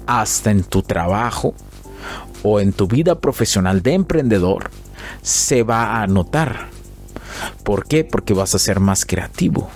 hasta 0.06 0.50
en 0.50 0.62
tu 0.62 0.82
trabajo 0.82 1.54
o 2.42 2.60
en 2.60 2.72
tu 2.72 2.86
vida 2.86 3.20
profesional 3.20 3.82
de 3.82 3.94
emprendedor, 3.94 4.70
se 5.22 5.62
va 5.62 6.02
a 6.02 6.06
notar. 6.06 6.68
¿Por 7.62 7.86
qué? 7.86 8.04
Porque 8.04 8.34
vas 8.34 8.54
a 8.54 8.58
ser 8.58 8.80
más 8.80 9.04
creativo. 9.04 9.70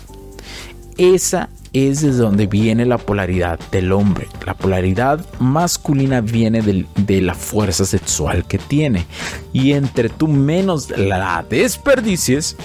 Esa 0.96 1.48
es 1.72 2.02
de 2.02 2.12
donde 2.12 2.46
viene 2.46 2.84
la 2.84 2.98
polaridad 2.98 3.58
del 3.70 3.92
hombre. 3.92 4.28
La 4.46 4.54
polaridad 4.54 5.24
masculina 5.38 6.20
viene 6.20 6.60
de, 6.62 7.20
la 7.20 7.34
fuerza 7.34 7.84
sexual 7.84 8.44
que 8.44 8.58
tiene. 8.58 9.06
Y 9.52 9.72
entre 9.72 10.08
tú 10.08 10.28
menos 10.28 10.90
la 10.90 11.44
desperdicies, 11.48 12.56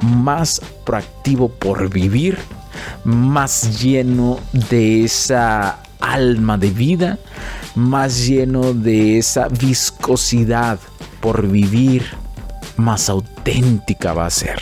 más 0.00 0.60
proactivo 0.84 1.48
por 1.48 1.90
vivir, 1.90 2.38
más 3.04 3.80
lleno 3.80 4.38
de 4.52 5.04
esa 5.04 5.82
alma 6.00 6.56
de 6.58 6.70
vida, 6.70 7.18
más 7.76 8.26
lleno 8.26 8.72
de 8.72 9.18
esa 9.18 9.48
viscosidad 9.48 10.80
por 11.20 11.46
vivir, 11.46 12.04
más 12.76 13.08
auténtica 13.08 14.14
va 14.14 14.26
a 14.26 14.30
ser. 14.30 14.60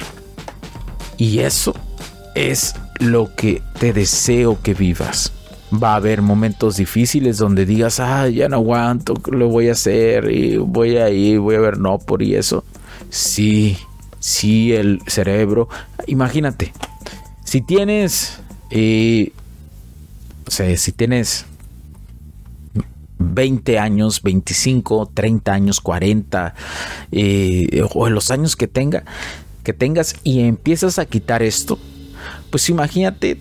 Y 1.16 1.38
eso 1.38 1.74
es 2.35 2.74
lo 2.98 3.35
que 3.35 3.62
te 3.79 3.92
deseo 3.92 4.61
que 4.62 4.74
vivas. 4.74 5.33
Va 5.72 5.92
a 5.92 5.96
haber 5.96 6.22
momentos 6.22 6.77
difíciles 6.77 7.38
donde 7.38 7.64
digas, 7.66 8.00
ah, 8.00 8.29
ya 8.29 8.48
no 8.48 8.57
aguanto, 8.57 9.14
lo 9.31 9.48
voy 9.48 9.68
a 9.68 9.72
hacer 9.72 10.29
voy 10.59 10.96
a 10.96 11.09
ir, 11.09 11.38
voy 11.38 11.55
a 11.55 11.61
ver 11.61 11.79
no 11.79 11.98
por 11.98 12.22
y 12.22 12.35
eso. 12.35 12.64
Sí, 13.11 13.79
sí, 14.18 14.72
el 14.72 15.00
cerebro. 15.07 15.68
Imagínate, 16.09 16.72
si 17.44 17.61
tienes, 17.61 18.40
eh, 18.70 19.33
o 20.46 20.50
sea, 20.50 20.77
si 20.77 20.90
tienes 20.90 21.46
20 23.18 23.79
años, 23.79 24.22
25, 24.22 25.11
30 25.12 25.53
años, 25.53 25.81
40, 25.81 26.55
eh, 27.12 27.83
o 27.92 28.09
los 28.09 28.31
años 28.31 28.57
que 28.57 28.68
tenga, 28.68 29.05
que 29.62 29.72
tengas 29.72 30.16
y 30.24 30.40
empiezas 30.40 30.98
a 30.98 31.07
quitar 31.07 31.42
esto, 31.42 31.79
pues 32.50 32.68
imagínate 32.68 33.38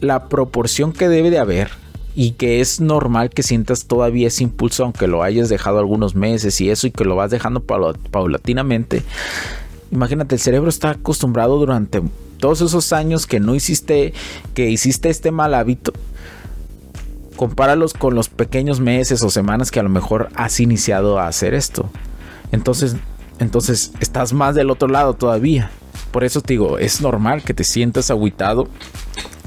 la 0.00 0.28
proporción 0.28 0.92
que 0.92 1.08
debe 1.08 1.30
de 1.30 1.38
haber 1.38 1.70
y 2.14 2.32
que 2.32 2.60
es 2.60 2.80
normal 2.80 3.30
que 3.30 3.42
sientas 3.42 3.86
todavía 3.86 4.28
ese 4.28 4.42
impulso 4.42 4.84
aunque 4.84 5.06
lo 5.06 5.22
hayas 5.22 5.48
dejado 5.48 5.78
algunos 5.78 6.14
meses 6.14 6.60
y 6.60 6.70
eso 6.70 6.86
y 6.86 6.90
que 6.90 7.04
lo 7.04 7.14
vas 7.14 7.30
dejando 7.30 7.62
paulatinamente. 7.62 9.02
Imagínate, 9.92 10.34
el 10.34 10.40
cerebro 10.40 10.70
está 10.70 10.90
acostumbrado 10.90 11.58
durante 11.58 12.02
todos 12.38 12.60
esos 12.60 12.92
años 12.92 13.26
que 13.26 13.38
no 13.38 13.54
hiciste, 13.54 14.14
que 14.54 14.70
hiciste 14.70 15.10
este 15.10 15.30
mal 15.30 15.54
hábito. 15.54 15.92
Compáralos 17.36 17.92
con 17.92 18.14
los 18.14 18.28
pequeños 18.28 18.80
meses 18.80 19.22
o 19.22 19.30
semanas 19.30 19.70
que 19.70 19.80
a 19.80 19.82
lo 19.82 19.88
mejor 19.88 20.30
has 20.34 20.58
iniciado 20.60 21.18
a 21.18 21.28
hacer 21.28 21.54
esto. 21.54 21.90
Entonces, 22.52 22.96
entonces 23.38 23.92
estás 24.00 24.32
más 24.32 24.54
del 24.54 24.70
otro 24.70 24.88
lado 24.88 25.14
todavía. 25.14 25.70
Por 26.10 26.24
eso 26.24 26.40
te 26.40 26.54
digo, 26.54 26.78
es 26.78 27.00
normal 27.00 27.42
que 27.42 27.54
te 27.54 27.64
sientas 27.64 28.10
aguitado 28.10 28.68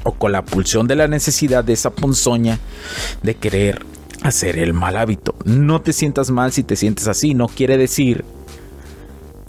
o 0.04 0.14
con 0.14 0.32
la 0.32 0.46
pulsión 0.46 0.88
de 0.88 0.96
la 0.96 1.08
necesidad 1.08 1.64
de 1.64 1.74
esa 1.74 1.90
ponzoña 1.90 2.60
de 3.24 3.36
querer 3.36 3.86
hacer 4.22 4.58
el 4.58 4.74
mal 4.74 4.98
hábito. 4.98 5.36
No 5.46 5.82
te 5.82 5.94
sientas 5.94 6.30
mal 6.30 6.52
si 6.52 6.64
te 6.64 6.76
sientes 6.76 7.08
así, 7.08 7.34
no 7.34 7.48
quiere 7.48 7.78
decir 7.78 8.24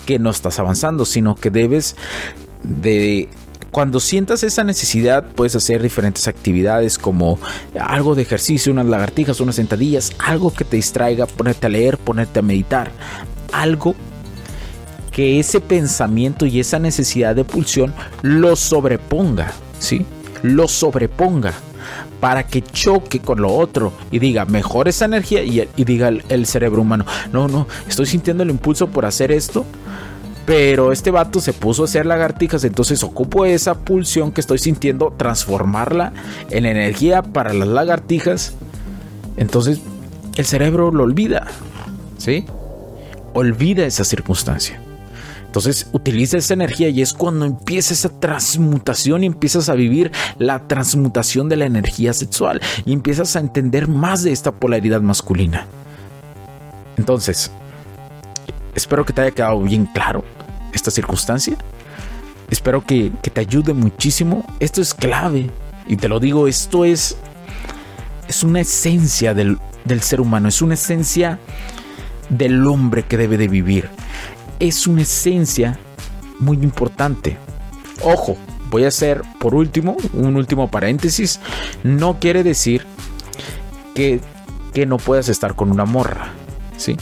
que 0.07 0.19
no 0.19 0.31
estás 0.31 0.59
avanzando, 0.59 1.05
sino 1.05 1.35
que 1.35 1.51
debes 1.51 1.97
de 2.63 3.29
cuando 3.71 4.01
sientas 4.01 4.43
esa 4.43 4.65
necesidad, 4.65 5.25
puedes 5.25 5.55
hacer 5.55 5.83
diferentes 5.83 6.27
actividades 6.27 6.99
como 6.99 7.39
algo 7.79 8.15
de 8.15 8.23
ejercicio, 8.23 8.73
unas 8.73 8.87
lagartijas, 8.87 9.41
unas 9.41 9.57
sentadillas, 9.57 10.13
algo 10.19 10.53
que 10.53 10.65
te 10.65 10.77
distraiga, 10.77 11.27
ponerte 11.27 11.67
a 11.67 11.71
leer, 11.71 11.97
ponerte 11.97 12.41
a 12.41 12.43
meditar, 12.43 12.91
algo 13.53 13.95
que 15.13 15.39
ese 15.39 15.61
pensamiento 15.61 16.47
y 16.47 16.61
esa 16.61 16.79
necesidad 16.79 17.37
de 17.37 17.45
pulsión 17.45 17.95
lo 18.23 18.57
sobreponga, 18.57 19.53
¿sí? 19.79 20.05
Lo 20.43 20.67
sobreponga 20.67 21.53
para 22.21 22.47
que 22.47 22.63
choque 22.63 23.21
con 23.21 23.41
lo 23.41 23.53
otro 23.55 23.93
y 24.11 24.19
diga 24.19 24.45
mejor 24.45 24.89
esa 24.89 25.07
energía 25.07 25.43
y, 25.43 25.85
diga 25.85 26.09
el, 26.09 26.47
cerebro 26.47 26.83
humano, 26.83 27.07
no, 27.33 27.49
no, 27.49 27.67
estoy 27.89 28.07
sintiendo 28.07 28.43
el 28.43 28.51
impulso 28.51 28.89
por 28.89 29.07
hacer 29.07 29.33
esto, 29.33 29.65
pero 30.47 30.93
este 30.93 31.11
vato 31.11 31.41
se 31.41 31.53
puso 31.53 31.83
a 31.83 31.85
hacer 31.85 32.07
lagartijas, 32.07 32.65
entonces 32.65 33.03
ocupo 33.03 33.45
esa 33.45 33.75
pulsión 33.75 34.33
que 34.33 34.41
estoy 34.41 34.59
sintiendo, 34.59 35.15
transformarla 35.17 36.13
en 36.51 36.67
energía 36.67 37.23
para 37.23 37.53
las 37.53 37.69
lagartijas. 37.69 38.55
Entonces 39.37 39.81
el 40.37 40.45
cerebro 40.45 40.91
lo 40.91 41.05
olvida, 41.05 41.47
¿sí? 42.19 42.45
Olvida 43.33 43.87
esa 43.87 44.05
circunstancia. 44.05 44.81
Entonces 45.47 45.89
utiliza 45.93 46.39
esa 46.39 46.55
energía 46.55 46.91
y 46.91 47.03
es 47.03 47.13
cuando 47.13 47.45
empieza 47.45 47.93
esa 47.93 48.09
transmutación 48.21 49.25
y 49.25 49.27
empiezas 49.27 49.69
a 49.69 49.75
vivir 49.75 50.13
la 50.39 50.69
transmutación 50.69 51.49
de 51.49 51.57
la 51.57 51.67
energía 51.67 52.13
sexual 52.13 52.61
y 52.87 52.93
empiezas 52.93 53.35
a 53.35 53.41
entender 53.41 53.89
más 53.89 54.23
de 54.23 54.31
esta 54.31 54.53
polaridad 54.53 55.01
masculina. 55.01 55.67
Entonces, 56.97 57.51
espero 58.75 59.05
que 59.05 59.13
te 59.13 59.23
haya 59.23 59.31
quedado 59.31 59.61
bien 59.61 59.87
claro 59.87 60.25
esta 60.73 60.91
circunstancia. 60.91 61.57
Espero 62.51 62.85
que, 62.85 63.11
te 63.11 63.41
ayude 63.41 63.73
muchísimo. 63.73 64.45
Esto 64.59 64.83
es 64.83 64.95
clave. 64.95 65.51
Y 65.87 65.97
te 65.97 66.09
lo 66.09 66.21
digo, 66.21 66.49
esto 66.49 66.85
es, 66.85 67.17
es 68.29 68.43
una 68.43 68.61
esencia 68.61 69.35
del, 69.35 69.59
del 69.85 70.01
ser 70.03 70.21
humano. 70.21 70.49
Es 70.49 70.63
una 70.63 70.75
esencia 70.75 71.39
del 72.29 72.67
hombre 72.67 73.05
que 73.05 73.17
debe 73.17 73.37
de 73.37 73.49
vivir 73.49 73.89
es 74.61 74.87
una 74.87 75.03
esencia 75.03 75.79
muy 76.39 76.59
importante. 76.59 77.37
Ojo, 78.03 78.37
voy 78.71 78.85
a 78.85 78.89
hacer 78.89 79.23
por 79.41 79.55
último 79.55 79.97
un 80.13 80.37
último 80.37 80.71
paréntesis. 80.71 81.41
No 81.83 82.21
quiere 82.21 82.45
decir 82.45 82.87
que, 83.95 84.21
que 84.73 84.87
no 84.87 84.99
puedas 84.99 85.29
estar 85.29 85.57
con 85.57 85.73
una 85.73 85.87
morra, 85.87 86.29
¿sí? 86.77 86.97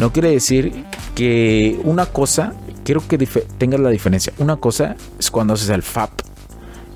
No 0.00 0.14
quiere 0.14 0.30
decir 0.30 0.86
que 1.14 1.78
una 1.84 2.06
cosa, 2.06 2.54
quiero 2.84 3.06
que 3.06 3.18
tengas 3.18 3.80
la 3.80 3.90
diferencia. 3.90 4.32
Una 4.38 4.56
cosa 4.56 4.96
es 5.18 5.30
cuando 5.30 5.52
haces 5.52 5.68
el 5.68 5.82
FAP 5.82 6.10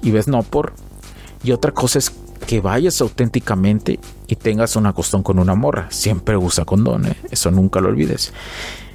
y 0.01 0.11
ves 0.11 0.27
no 0.27 0.43
por, 0.43 0.73
y 1.43 1.53
otra 1.53 1.73
cosa 1.73 1.99
es 1.99 2.11
que 2.47 2.63
vayas 2.63 3.03
auténticamente 3.03 4.01
y 4.27 4.37
tengas 4.37 4.77
una 4.77 4.95
costón 4.95 5.23
con 5.23 5.39
una 5.39 5.55
morra. 5.55 5.89
Siempre 5.91 6.39
usa 6.39 6.65
condón, 6.65 7.05
¿eh? 7.05 7.17
eso 7.31 7.51
nunca 7.51 7.79
lo 7.83 7.91
olvides. 7.91 8.33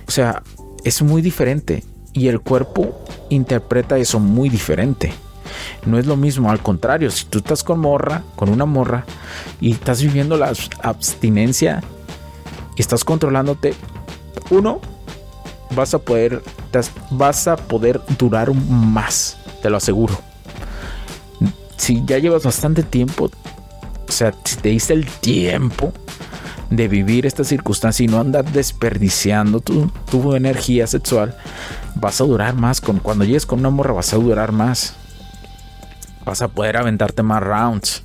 O 0.08 0.12
sea, 0.12 0.42
es 0.84 1.04
muy 1.04 1.22
diferente 1.22 1.84
y 2.12 2.30
el 2.30 2.40
cuerpo 2.40 3.06
interpreta 3.30 4.00
eso 4.00 4.20
muy 4.20 4.50
diferente. 4.50 5.14
No 5.86 6.00
es 6.00 6.08
lo 6.08 6.18
mismo, 6.18 6.50
al 6.50 6.64
contrario, 6.64 7.12
si 7.12 7.26
tú 7.26 7.38
estás 7.38 7.64
con 7.64 7.80
morra, 7.80 8.24
con 8.36 8.50
una 8.50 8.66
morra 8.66 9.06
y 9.62 9.72
estás 9.72 10.02
viviendo 10.02 10.36
la 10.36 10.52
abstinencia 10.82 11.84
y 12.76 12.82
estás 12.82 13.04
controlándote, 13.04 13.76
uno, 14.50 14.82
vas 15.76 15.94
a 15.94 16.00
poder, 16.00 16.42
vas 17.12 17.48
a 17.48 17.56
poder 17.56 18.02
durar 18.18 18.54
más, 18.54 19.38
te 19.62 19.70
lo 19.70 19.78
aseguro. 19.78 20.20
Si 21.78 22.04
ya 22.06 22.18
llevas 22.18 22.44
bastante 22.44 22.84
tiempo, 22.84 23.30
o 24.08 24.12
sea, 24.12 24.34
si 24.44 24.58
te 24.58 24.70
diste 24.70 24.94
el 24.94 25.08
tiempo, 25.08 25.94
de 26.70 26.88
vivir 26.88 27.26
esta 27.26 27.44
circunstancia 27.44 28.04
y 28.04 28.08
no 28.08 28.20
andar 28.20 28.46
desperdiciando 28.52 29.60
tu, 29.60 29.92
tu 30.10 30.36
energía 30.36 30.86
sexual, 30.88 31.36
vas 31.96 32.22
a 32.22 32.26
durar 32.26 32.56
más. 32.56 32.82
Con, 32.82 33.00
cuando 33.00 33.26
llegues 33.26 33.46
con 33.46 33.60
una 33.60 33.70
morra, 33.70 33.94
vas 33.94 34.14
a 34.14 34.18
durar 34.18 34.52
más. 34.52 34.96
Vas 36.26 36.42
a 36.42 36.48
poder 36.48 36.78
aventarte 36.78 37.24
más 37.24 37.42
rounds. 37.42 38.04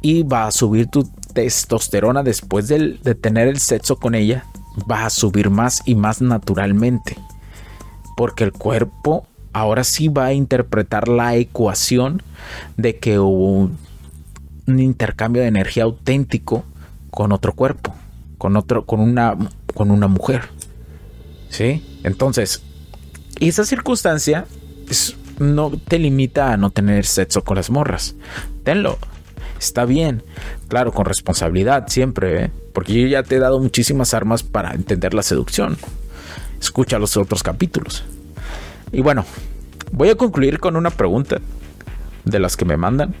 Y 0.00 0.22
va 0.22 0.46
a 0.46 0.52
subir 0.52 0.86
tu 0.86 1.08
testosterona 1.32 2.22
después 2.22 2.68
de, 2.68 2.98
de 3.02 3.14
tener 3.14 3.48
el 3.48 3.58
sexo 3.58 3.96
con 3.96 4.14
ella. 4.14 4.44
Va 4.90 5.06
a 5.06 5.10
subir 5.10 5.50
más 5.50 5.82
y 5.86 5.94
más 5.94 6.20
naturalmente. 6.20 7.16
Porque 8.16 8.44
el 8.44 8.52
cuerpo 8.52 9.26
ahora 9.52 9.84
sí 9.84 10.08
va 10.08 10.26
a 10.26 10.32
interpretar 10.32 11.08
la 11.08 11.34
ecuación 11.36 12.22
de 12.76 12.98
que 12.98 13.18
hubo 13.18 13.70
un 14.66 14.80
intercambio 14.80 15.42
de 15.42 15.48
energía 15.48 15.84
auténtico 15.84 16.64
con 17.10 17.32
otro 17.32 17.54
cuerpo, 17.54 17.94
con 18.36 18.56
otro, 18.56 18.84
con 18.84 19.00
una, 19.00 19.36
con 19.74 19.90
una 19.90 20.08
mujer. 20.08 20.42
¿Sí? 21.48 22.00
Entonces, 22.02 22.62
esa 23.40 23.64
circunstancia 23.64 24.46
no 25.38 25.70
te 25.70 25.98
limita 25.98 26.52
a 26.52 26.56
no 26.56 26.70
tener 26.70 27.06
sexo 27.06 27.42
con 27.42 27.56
las 27.56 27.70
morras. 27.70 28.14
Tenlo. 28.64 28.98
Está 29.58 29.84
bien. 29.84 30.22
Claro, 30.68 30.92
con 30.92 31.06
responsabilidad 31.06 31.88
siempre, 31.88 32.44
¿eh? 32.44 32.50
Porque 32.72 32.92
yo 32.92 33.06
ya 33.06 33.22
te 33.22 33.36
he 33.36 33.38
dado 33.38 33.58
muchísimas 33.58 34.14
armas 34.14 34.42
para 34.42 34.72
entender 34.72 35.14
la 35.14 35.22
seducción. 35.22 35.76
Escucha 36.60 36.98
los 36.98 37.16
otros 37.16 37.42
capítulos. 37.42 38.04
Y 38.92 39.00
bueno, 39.00 39.24
voy 39.92 40.10
a 40.10 40.16
concluir 40.16 40.58
con 40.58 40.76
una 40.76 40.90
pregunta 40.90 41.40
de 42.24 42.38
las 42.38 42.56
que 42.56 42.64
me 42.64 42.76
mandan 42.76 43.14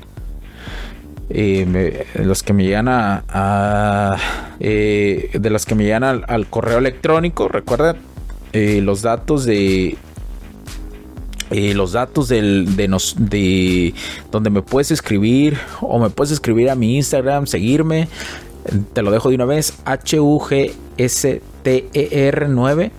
eh, 1.28 2.06
los 2.14 2.42
que 2.44 2.52
me 2.52 2.64
llegan 2.64 2.86
a, 2.88 4.16
eh, 4.60 5.30
de 5.32 5.50
las 5.50 5.66
que 5.66 5.74
me 5.74 5.84
llegan 5.84 6.04
al, 6.04 6.46
correo 6.46 6.78
electrónico 6.78 7.48
recuerda 7.48 7.96
eh, 8.52 8.80
los 8.80 9.02
datos 9.02 9.44
de 9.44 9.96
los 11.50 11.92
datos 11.92 12.28
de, 12.28 13.94
donde 14.30 14.50
me 14.50 14.62
puedes 14.62 14.90
escribir 14.90 15.58
o 15.80 15.98
me 15.98 16.10
puedes 16.10 16.32
escribir 16.32 16.70
a 16.70 16.74
mi 16.74 16.96
Instagram, 16.96 17.46
seguirme. 17.46 18.08
Te 18.92 19.02
lo 19.02 19.10
dejo 19.10 19.28
de 19.28 19.36
una 19.36 19.44
vez. 19.44 19.74
H-U-G-S-T-E-R 19.84 20.88
9 22.48 22.90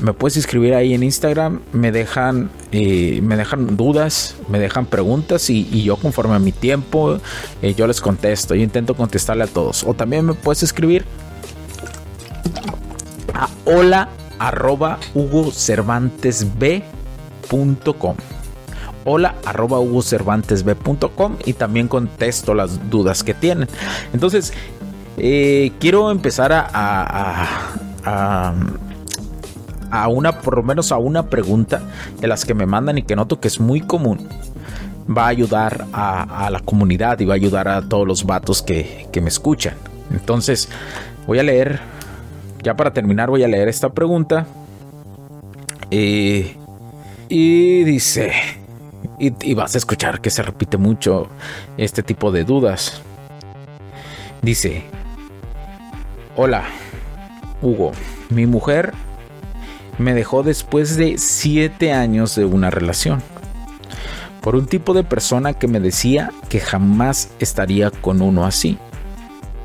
me 0.00 0.12
puedes 0.12 0.36
escribir 0.36 0.74
ahí 0.74 0.94
en 0.94 1.02
Instagram, 1.02 1.60
me 1.72 1.92
dejan, 1.92 2.50
eh, 2.72 3.20
me 3.22 3.36
dejan 3.36 3.76
dudas, 3.76 4.36
me 4.48 4.58
dejan 4.58 4.86
preguntas 4.86 5.48
y, 5.50 5.82
yo 5.82 5.96
conforme 5.96 6.34
a 6.34 6.38
mi 6.38 6.52
tiempo 6.52 7.18
eh, 7.60 7.74
yo 7.74 7.86
les 7.86 8.00
contesto, 8.00 8.54
yo 8.54 8.62
intento 8.62 8.94
contestarle 8.94 9.44
a 9.44 9.46
todos. 9.46 9.84
O 9.84 9.94
también 9.94 10.24
me 10.24 10.34
puedes 10.34 10.62
escribir 10.62 11.04
a 13.34 13.48
hola 13.64 14.08
arroba 14.38 14.98
hugo 15.14 15.52
cervantes 15.52 16.46
hola 19.04 19.34
arroba 19.44 19.80
hugocervantesb.com 19.80 21.36
y 21.44 21.52
también 21.54 21.88
contesto 21.88 22.54
las 22.54 22.90
dudas 22.90 23.22
que 23.22 23.34
tienen. 23.34 23.68
Entonces, 24.12 24.52
eh, 25.16 25.72
quiero 25.78 26.10
empezar 26.10 26.52
a, 26.52 26.68
a, 28.04 28.54
a, 29.90 30.08
una, 30.08 30.40
por 30.40 30.56
lo 30.56 30.62
menos 30.62 30.92
a 30.92 30.98
una 30.98 31.26
pregunta 31.26 31.82
de 32.20 32.26
las 32.26 32.44
que 32.44 32.54
me 32.54 32.66
mandan 32.66 32.98
y 32.98 33.02
que 33.02 33.16
noto 33.16 33.40
que 33.40 33.48
es 33.48 33.60
muy 33.60 33.80
común. 33.80 34.28
Va 35.14 35.24
a 35.24 35.28
ayudar 35.28 35.86
a, 35.92 36.48
la 36.50 36.60
comunidad 36.60 37.18
y 37.20 37.24
va 37.24 37.34
a 37.34 37.36
ayudar 37.36 37.68
a 37.68 37.82
todos 37.82 38.06
los 38.06 38.24
vatos 38.24 38.62
que, 38.62 39.08
que 39.12 39.20
me 39.20 39.28
escuchan. 39.28 39.74
Entonces, 40.12 40.68
voy 41.26 41.40
a 41.40 41.42
leer, 41.42 41.80
ya 42.62 42.76
para 42.76 42.92
terminar, 42.92 43.28
voy 43.28 43.42
a 43.42 43.48
leer 43.48 43.68
esta 43.68 43.90
pregunta. 43.90 44.46
Eh, 45.90 46.56
y 47.34 47.82
dice, 47.84 48.30
y, 49.18 49.54
vas 49.54 49.74
a 49.74 49.78
escuchar 49.78 50.20
que 50.20 50.28
se 50.28 50.42
repite 50.42 50.76
mucho 50.76 51.28
este 51.78 52.02
tipo 52.02 52.30
de 52.30 52.44
dudas. 52.44 53.00
Dice, 54.42 54.82
hola, 56.36 56.64
Hugo, 57.62 57.92
mi 58.28 58.44
mujer 58.44 58.92
me 59.96 60.12
dejó 60.12 60.42
después 60.42 60.98
de 60.98 61.16
siete 61.16 61.94
años 61.94 62.34
de 62.34 62.44
una 62.44 62.68
relación. 62.68 63.22
Por 64.42 64.54
un 64.54 64.66
tipo 64.66 64.92
de 64.92 65.02
persona 65.02 65.54
que 65.54 65.68
me 65.68 65.80
decía 65.80 66.32
que 66.50 66.60
jamás 66.60 67.30
estaría 67.38 67.90
con 67.90 68.20
uno 68.20 68.44
así. 68.44 68.76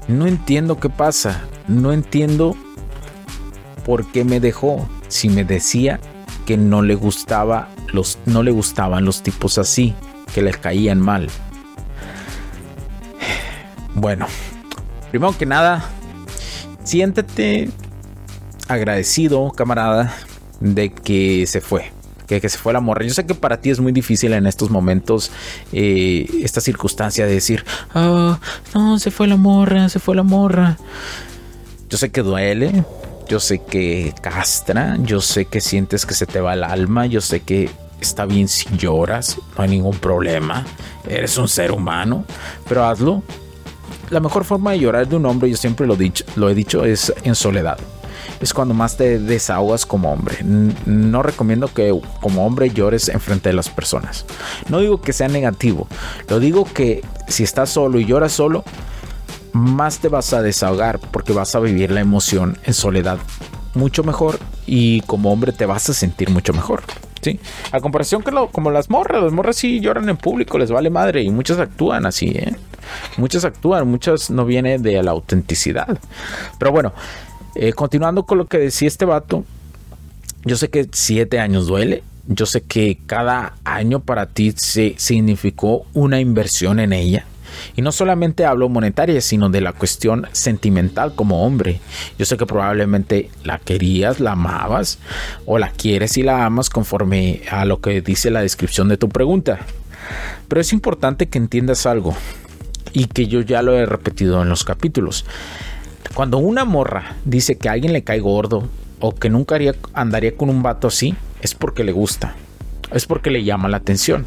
No 0.07 0.25
entiendo 0.25 0.79
qué 0.79 0.87
pasa, 0.87 1.41
no 1.67 1.91
entiendo 1.91 2.55
por 3.85 4.09
qué 4.09 4.23
me 4.23 4.39
dejó 4.39 4.87
si 5.09 5.27
me 5.27 5.43
decía 5.43 5.99
que 6.47 6.55
no 6.55 6.81
le 6.81 6.95
gustaba 6.95 7.67
los 7.91 8.17
no 8.25 8.41
le 8.41 8.51
gustaban 8.51 9.03
los 9.03 9.21
tipos 9.21 9.57
así, 9.57 9.93
que 10.33 10.41
les 10.41 10.57
caían 10.57 10.99
mal. 10.99 11.27
Bueno, 13.93 14.27
primero 15.11 15.37
que 15.37 15.45
nada, 15.45 15.83
siéntate 16.85 17.69
agradecido, 18.69 19.51
camarada, 19.51 20.15
de 20.61 20.93
que 20.93 21.45
se 21.47 21.59
fue. 21.59 21.91
Que, 22.27 22.39
que, 22.39 22.49
se 22.49 22.57
fue 22.57 22.73
la 22.73 22.81
morra. 22.81 23.03
Yo 23.05 23.13
sé 23.13 23.25
que 23.25 23.35
para 23.35 23.59
ti 23.59 23.69
es 23.69 23.79
muy 23.79 23.91
difícil 23.91 24.33
en 24.33 24.47
estos 24.47 24.69
momentos 24.69 25.31
eh, 25.71 26.29
esta 26.43 26.61
circunstancia 26.61 27.25
de 27.25 27.33
decir, 27.33 27.65
ah, 27.93 28.39
no, 28.73 28.99
se 28.99 29.11
fue 29.11 29.27
la 29.27 29.37
morra, 29.37 29.89
se 29.89 29.99
fue 29.99 30.15
la 30.15 30.23
morra. 30.23 30.77
Yo 31.89 31.97
sé 31.97 32.09
que 32.09 32.21
duele, 32.21 32.83
yo 33.27 33.39
sé 33.39 33.59
que 33.59 34.13
castra, 34.21 34.97
yo 35.01 35.21
sé 35.21 35.45
que 35.45 35.61
sientes 35.61 36.05
que 36.05 36.13
se 36.13 36.25
te 36.25 36.39
va 36.39 36.53
el 36.53 36.63
alma, 36.63 37.05
yo 37.05 37.21
sé 37.21 37.41
que 37.41 37.69
está 37.99 38.25
bien 38.25 38.47
si 38.47 38.67
lloras, 38.77 39.37
no 39.57 39.63
hay 39.63 39.69
ningún 39.69 39.97
problema, 39.97 40.65
eres 41.07 41.37
un 41.37 41.47
ser 41.47 41.71
humano, 41.71 42.25
pero 42.67 42.85
hazlo. 42.85 43.23
La 44.09 44.19
mejor 44.21 44.45
forma 44.45 44.71
de 44.71 44.79
llorar 44.79 45.07
de 45.07 45.17
un 45.17 45.25
hombre, 45.25 45.49
yo 45.49 45.57
siempre 45.57 45.85
lo, 45.85 45.97
dicho, 45.97 46.23
lo 46.35 46.49
he 46.49 46.55
dicho, 46.55 46.85
es 46.85 47.13
en 47.23 47.35
soledad. 47.35 47.77
Es 48.39 48.53
cuando 48.53 48.73
más 48.73 48.95
te 48.95 49.19
desahogas 49.19 49.85
como 49.85 50.13
hombre. 50.13 50.37
No 50.43 51.23
recomiendo 51.23 51.67
que 51.73 51.93
como 52.21 52.45
hombre 52.45 52.69
llores 52.69 53.09
enfrente 53.09 53.49
de 53.49 53.55
las 53.55 53.69
personas. 53.69 54.25
No 54.69 54.79
digo 54.79 55.01
que 55.01 55.11
sea 55.11 55.27
negativo. 55.27 55.87
Lo 56.29 56.39
digo 56.39 56.63
que 56.63 57.03
si 57.27 57.43
estás 57.43 57.69
solo 57.69 57.99
y 57.99 58.05
lloras 58.05 58.31
solo, 58.31 58.63
más 59.57 59.99
te 59.99 60.07
vas 60.07 60.33
a 60.33 60.41
desahogar 60.41 60.99
porque 60.99 61.33
vas 61.33 61.55
a 61.55 61.59
vivir 61.59 61.91
la 61.91 61.99
emoción 61.99 62.57
en 62.63 62.73
soledad 62.73 63.19
mucho 63.73 64.03
mejor 64.03 64.39
y 64.65 65.01
como 65.01 65.31
hombre 65.31 65.51
te 65.51 65.65
vas 65.65 65.89
a 65.89 65.93
sentir 65.93 66.29
mucho 66.29 66.53
mejor. 66.53 66.83
¿sí? 67.21 67.39
A 67.71 67.79
comparación 67.79 68.23
que 68.23 68.31
lo, 68.31 68.49
como 68.49 68.71
las 68.71 68.89
morras, 68.89 69.23
las 69.23 69.31
morras 69.31 69.55
sí 69.55 69.79
lloran 69.79 70.09
en 70.09 70.17
público, 70.17 70.57
les 70.57 70.71
vale 70.71 70.89
madre 70.89 71.23
y 71.23 71.29
muchas 71.29 71.59
actúan 71.59 72.05
así, 72.05 72.27
¿eh? 72.29 72.55
Muchas 73.17 73.43
actúan, 73.43 73.87
muchas 73.87 74.29
no 74.29 74.45
viene 74.45 74.79
de 74.79 75.01
la 75.03 75.11
autenticidad. 75.11 75.99
Pero 76.57 76.71
bueno, 76.71 76.93
eh, 77.55 77.73
continuando 77.73 78.23
con 78.23 78.37
lo 78.37 78.45
que 78.45 78.57
decía 78.57 78.87
este 78.87 79.05
vato, 79.05 79.43
yo 80.45 80.55
sé 80.55 80.69
que 80.69 80.87
siete 80.93 81.39
años 81.39 81.67
duele, 81.67 82.03
yo 82.27 82.45
sé 82.45 82.61
que 82.61 82.99
cada 83.05 83.53
año 83.65 83.99
para 83.99 84.27
ti 84.27 84.53
se 84.55 84.95
significó 84.97 85.85
una 85.93 86.19
inversión 86.19 86.79
en 86.79 86.93
ella 86.93 87.25
y 87.75 87.81
no 87.81 87.91
solamente 87.91 88.45
hablo 88.45 88.69
monetaria, 88.69 89.21
sino 89.21 89.49
de 89.49 89.61
la 89.61 89.73
cuestión 89.73 90.27
sentimental 90.31 91.13
como 91.15 91.45
hombre. 91.45 91.79
Yo 92.17 92.25
sé 92.25 92.37
que 92.37 92.45
probablemente 92.45 93.29
la 93.43 93.59
querías, 93.59 94.19
la 94.19 94.33
amabas 94.33 94.99
o 95.45 95.57
la 95.57 95.69
quieres 95.71 96.17
y 96.17 96.23
la 96.23 96.45
amas 96.45 96.69
conforme 96.69 97.41
a 97.49 97.65
lo 97.65 97.81
que 97.81 98.01
dice 98.01 98.31
la 98.31 98.41
descripción 98.41 98.87
de 98.87 98.97
tu 98.97 99.09
pregunta. 99.09 99.59
Pero 100.47 100.61
es 100.61 100.73
importante 100.73 101.27
que 101.27 101.37
entiendas 101.37 101.85
algo 101.85 102.15
y 102.93 103.05
que 103.05 103.27
yo 103.27 103.41
ya 103.41 103.61
lo 103.61 103.77
he 103.77 103.85
repetido 103.85 104.41
en 104.41 104.49
los 104.49 104.63
capítulos. 104.63 105.25
Cuando 106.13 106.37
una 106.37 106.65
morra 106.65 107.17
dice 107.25 107.57
que 107.57 107.69
a 107.69 107.73
alguien 107.73 107.93
le 107.93 108.03
cae 108.03 108.19
gordo 108.19 108.67
o 108.99 109.13
que 109.13 109.29
nunca 109.29 109.57
andaría 109.93 110.35
con 110.35 110.49
un 110.49 110.63
vato 110.63 110.87
así, 110.87 111.15
es 111.41 111.53
porque 111.53 111.83
le 111.83 111.91
gusta, 111.91 112.35
es 112.91 113.05
porque 113.05 113.29
le 113.29 113.43
llama 113.43 113.69
la 113.69 113.77
atención 113.77 114.25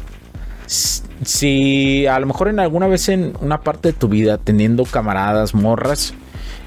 si 1.23 2.07
a 2.07 2.19
lo 2.19 2.27
mejor 2.27 2.47
en 2.47 2.59
alguna 2.59 2.87
vez 2.87 3.09
en 3.09 3.33
una 3.41 3.61
parte 3.61 3.89
de 3.89 3.93
tu 3.93 4.07
vida 4.07 4.37
teniendo 4.37 4.85
camaradas, 4.85 5.53
morras, 5.53 6.13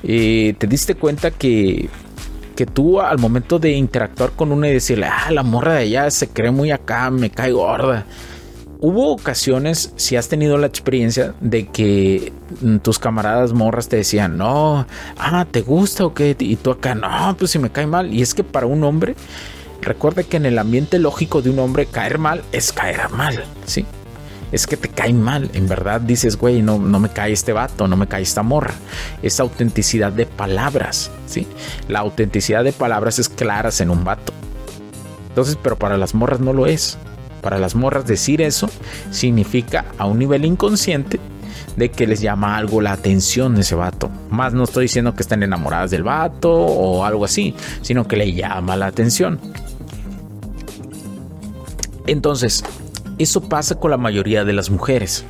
eh, 0.02 0.54
te 0.58 0.66
diste 0.66 0.94
cuenta 0.94 1.30
que, 1.30 1.88
que 2.54 2.66
tú 2.66 3.00
al 3.00 3.18
momento 3.18 3.58
de 3.58 3.72
interactuar 3.72 4.32
con 4.32 4.52
una 4.52 4.68
y 4.68 4.72
decirle, 4.72 5.06
ah, 5.06 5.30
la 5.30 5.42
morra 5.42 5.74
de 5.74 5.80
allá 5.80 6.10
se 6.10 6.28
cree 6.28 6.50
muy 6.50 6.70
acá, 6.70 7.10
me 7.10 7.30
cae 7.30 7.52
gorda. 7.52 8.06
Hubo 8.80 9.12
ocasiones, 9.12 9.92
si 9.96 10.16
has 10.16 10.28
tenido 10.28 10.58
la 10.58 10.66
experiencia 10.66 11.34
de 11.40 11.68
que 11.68 12.34
tus 12.82 12.98
camaradas 12.98 13.54
morras 13.54 13.88
te 13.88 13.96
decían, 13.96 14.36
no, 14.36 14.86
ah, 15.16 15.46
¿te 15.50 15.62
gusta 15.62 16.04
o 16.04 16.12
qué? 16.12 16.36
Y 16.38 16.56
tú 16.56 16.70
acá, 16.70 16.94
no, 16.94 17.34
pues 17.38 17.52
si 17.52 17.58
me 17.58 17.70
cae 17.70 17.86
mal. 17.86 18.12
Y 18.12 18.20
es 18.20 18.34
que 18.34 18.44
para 18.44 18.66
un 18.66 18.84
hombre, 18.84 19.14
recuerde 19.80 20.24
que 20.24 20.36
en 20.36 20.44
el 20.44 20.58
ambiente 20.58 20.98
lógico 20.98 21.40
de 21.40 21.48
un 21.48 21.60
hombre 21.60 21.86
caer 21.86 22.18
mal 22.18 22.42
es 22.52 22.74
caer 22.74 23.08
mal, 23.08 23.42
¿sí? 23.64 23.86
Es 24.54 24.68
que 24.68 24.76
te 24.76 24.88
cae 24.88 25.12
mal. 25.12 25.50
En 25.52 25.66
verdad 25.66 26.00
dices, 26.00 26.36
güey, 26.36 26.62
no, 26.62 26.78
no 26.78 27.00
me 27.00 27.08
cae 27.08 27.32
este 27.32 27.52
vato, 27.52 27.88
no 27.88 27.96
me 27.96 28.06
cae 28.06 28.22
esta 28.22 28.44
morra. 28.44 28.74
Es 29.20 29.40
autenticidad 29.40 30.12
de 30.12 30.26
palabras, 30.26 31.10
¿sí? 31.26 31.48
La 31.88 31.98
autenticidad 31.98 32.62
de 32.62 32.72
palabras 32.72 33.18
es 33.18 33.28
claras 33.28 33.80
en 33.80 33.90
un 33.90 34.04
vato. 34.04 34.32
Entonces, 35.28 35.58
pero 35.60 35.76
para 35.76 35.98
las 35.98 36.14
morras 36.14 36.38
no 36.38 36.52
lo 36.52 36.66
es. 36.66 36.96
Para 37.40 37.58
las 37.58 37.74
morras 37.74 38.06
decir 38.06 38.40
eso 38.40 38.70
significa 39.10 39.86
a 39.98 40.06
un 40.06 40.20
nivel 40.20 40.44
inconsciente 40.44 41.18
de 41.76 41.90
que 41.90 42.06
les 42.06 42.20
llama 42.20 42.56
algo 42.56 42.80
la 42.80 42.92
atención 42.92 43.56
de 43.56 43.62
ese 43.62 43.74
vato. 43.74 44.08
Más 44.30 44.54
no 44.54 44.62
estoy 44.62 44.84
diciendo 44.84 45.16
que 45.16 45.24
estén 45.24 45.42
enamoradas 45.42 45.90
del 45.90 46.04
vato 46.04 46.52
o 46.52 47.04
algo 47.04 47.24
así, 47.24 47.56
sino 47.82 48.06
que 48.06 48.16
le 48.16 48.32
llama 48.32 48.76
la 48.76 48.86
atención. 48.86 49.40
Entonces, 52.06 52.62
eso 53.18 53.48
pasa 53.48 53.76
con 53.76 53.90
la 53.90 53.96
mayoría 53.96 54.44
de 54.44 54.52
las 54.52 54.70
mujeres. 54.70 55.24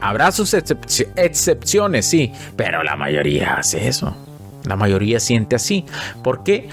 Habrá 0.00 0.32
sus 0.32 0.52
excepciones, 0.54 2.04
sí, 2.04 2.32
pero 2.56 2.82
la 2.82 2.96
mayoría 2.96 3.54
hace 3.54 3.88
eso. 3.88 4.14
La 4.64 4.76
mayoría 4.76 5.20
siente 5.20 5.56
así. 5.56 5.86
¿Por 6.22 6.42
qué? 6.42 6.68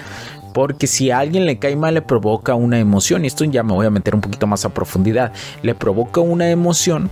Porque 0.52 0.86
si 0.86 1.10
a 1.10 1.18
alguien 1.18 1.46
le 1.46 1.58
cae 1.58 1.76
mal 1.76 1.94
le 1.94 2.02
provoca 2.02 2.54
una 2.54 2.78
emoción, 2.78 3.24
y 3.24 3.28
esto 3.28 3.44
ya 3.44 3.62
me 3.62 3.72
voy 3.72 3.86
a 3.86 3.90
meter 3.90 4.14
un 4.14 4.20
poquito 4.20 4.46
más 4.46 4.64
a 4.64 4.74
profundidad, 4.74 5.32
le 5.62 5.74
provoca 5.74 6.20
una 6.20 6.50
emoción 6.50 7.08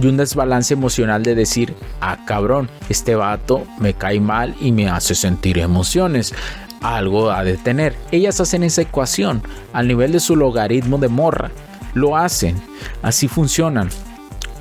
y 0.00 0.06
un 0.06 0.16
desbalance 0.16 0.74
emocional 0.74 1.22
de 1.22 1.34
decir, 1.34 1.74
ah 2.00 2.18
cabrón, 2.24 2.70
este 2.88 3.16
vato 3.16 3.64
me 3.80 3.94
cae 3.94 4.20
mal 4.20 4.54
y 4.60 4.70
me 4.70 4.88
hace 4.88 5.14
sentir 5.14 5.58
emociones. 5.58 6.34
Algo 6.82 7.32
ha 7.32 7.42
de 7.42 7.56
tener. 7.56 7.96
Ellas 8.12 8.40
hacen 8.40 8.62
esa 8.62 8.82
ecuación 8.82 9.42
al 9.72 9.88
nivel 9.88 10.12
de 10.12 10.20
su 10.20 10.36
logaritmo 10.36 10.98
de 10.98 11.08
morra 11.08 11.50
lo 11.94 12.16
hacen, 12.16 12.56
así 13.02 13.28
funcionan. 13.28 13.90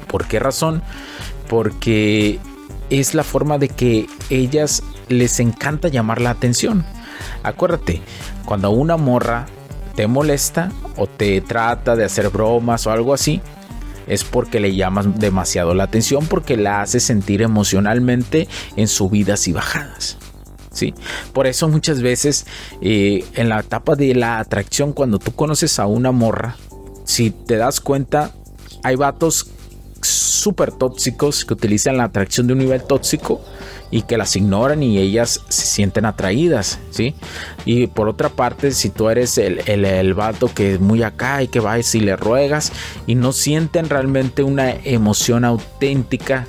¿Por 0.08 0.26
qué 0.28 0.40
razón? 0.40 0.82
Porque 1.50 2.40
es 2.90 3.14
la 3.14 3.24
forma 3.24 3.58
de 3.58 3.70
que 3.70 4.08
ellas 4.30 4.84
les 5.10 5.40
encanta 5.40 5.88
llamar 5.88 6.22
la 6.22 6.32
atención. 6.32 6.86
Acuérdate, 7.44 8.02
cuando 8.46 8.72
una 8.72 8.98
morra 8.98 9.46
te 9.96 10.08
molesta 10.08 10.72
o 10.96 11.08
te 11.08 11.42
trata 11.42 11.96
de 11.96 12.06
hacer 12.06 12.30
bromas 12.30 12.86
o 12.88 12.92
algo 12.92 13.14
así, 13.14 13.42
es 14.08 14.24
porque 14.24 14.60
le 14.60 14.76
llamas 14.76 15.20
demasiado 15.20 15.74
la 15.74 15.84
atención, 15.84 16.26
porque 16.28 16.56
la 16.58 16.82
hace 16.82 17.00
sentir 17.00 17.42
emocionalmente 17.42 18.48
en 18.76 18.88
subidas 18.88 19.48
y 19.48 19.54
bajadas. 19.54 20.18
¿Sí? 20.72 20.94
Por 21.34 21.48
eso 21.48 21.68
muchas 21.68 22.02
veces 22.02 22.46
eh, 22.82 23.26
en 23.34 23.50
la 23.50 23.60
etapa 23.60 23.96
de 23.96 24.14
la 24.14 24.40
atracción, 24.40 24.94
cuando 24.94 25.18
tú 25.18 25.32
conoces 25.32 25.80
a 25.80 25.88
una 25.88 26.12
morra, 26.12 26.56
si 27.08 27.32
te 27.32 27.56
das 27.56 27.80
cuenta, 27.80 28.32
hay 28.84 28.98
vatos 28.98 29.48
súper 30.02 30.74
tóxicos 30.74 31.46
que 31.46 31.54
utilizan 31.54 31.96
la 31.98 32.04
atracción 32.04 32.48
de 32.48 32.54
un 32.54 32.60
nivel 32.60 32.84
tóxico 32.84 33.42
y 33.90 34.02
que 34.02 34.18
las 34.18 34.36
ignoran 34.36 34.84
y 34.84 34.98
ellas 34.98 35.42
se 35.48 35.66
sienten 35.66 36.04
atraídas, 36.04 36.80
¿sí? 36.92 37.16
Y 37.66 37.88
por 37.88 38.10
otra 38.10 38.28
parte, 38.28 38.72
si 38.72 38.90
tú 38.90 39.10
eres 39.10 39.38
el, 39.38 39.60
el, 39.70 40.14
vato 40.14 40.54
que 40.54 40.74
es 40.74 40.80
muy 40.82 41.02
acá 41.02 41.42
y 41.42 41.48
que 41.48 41.62
va 41.62 41.80
y 41.80 42.00
le 42.02 42.18
ruegas 42.18 42.74
y 43.08 43.16
no 43.16 43.32
sienten 43.32 43.88
realmente 43.88 44.44
una 44.44 44.72
emoción 44.72 45.46
auténtica 45.46 46.46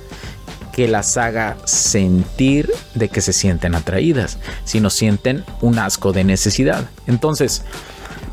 que 0.73 0.89
las 0.89 1.15
haga 1.15 1.55
sentir 1.63 2.69
de 2.95 3.07
que 3.07 3.21
se 3.21 3.31
sienten 3.31 3.75
atraídas, 3.75 4.37
sino 4.65 4.89
sienten 4.89 5.45
un 5.61 5.79
asco 5.79 6.11
de 6.11 6.25
necesidad. 6.25 6.89
Entonces, 7.07 7.63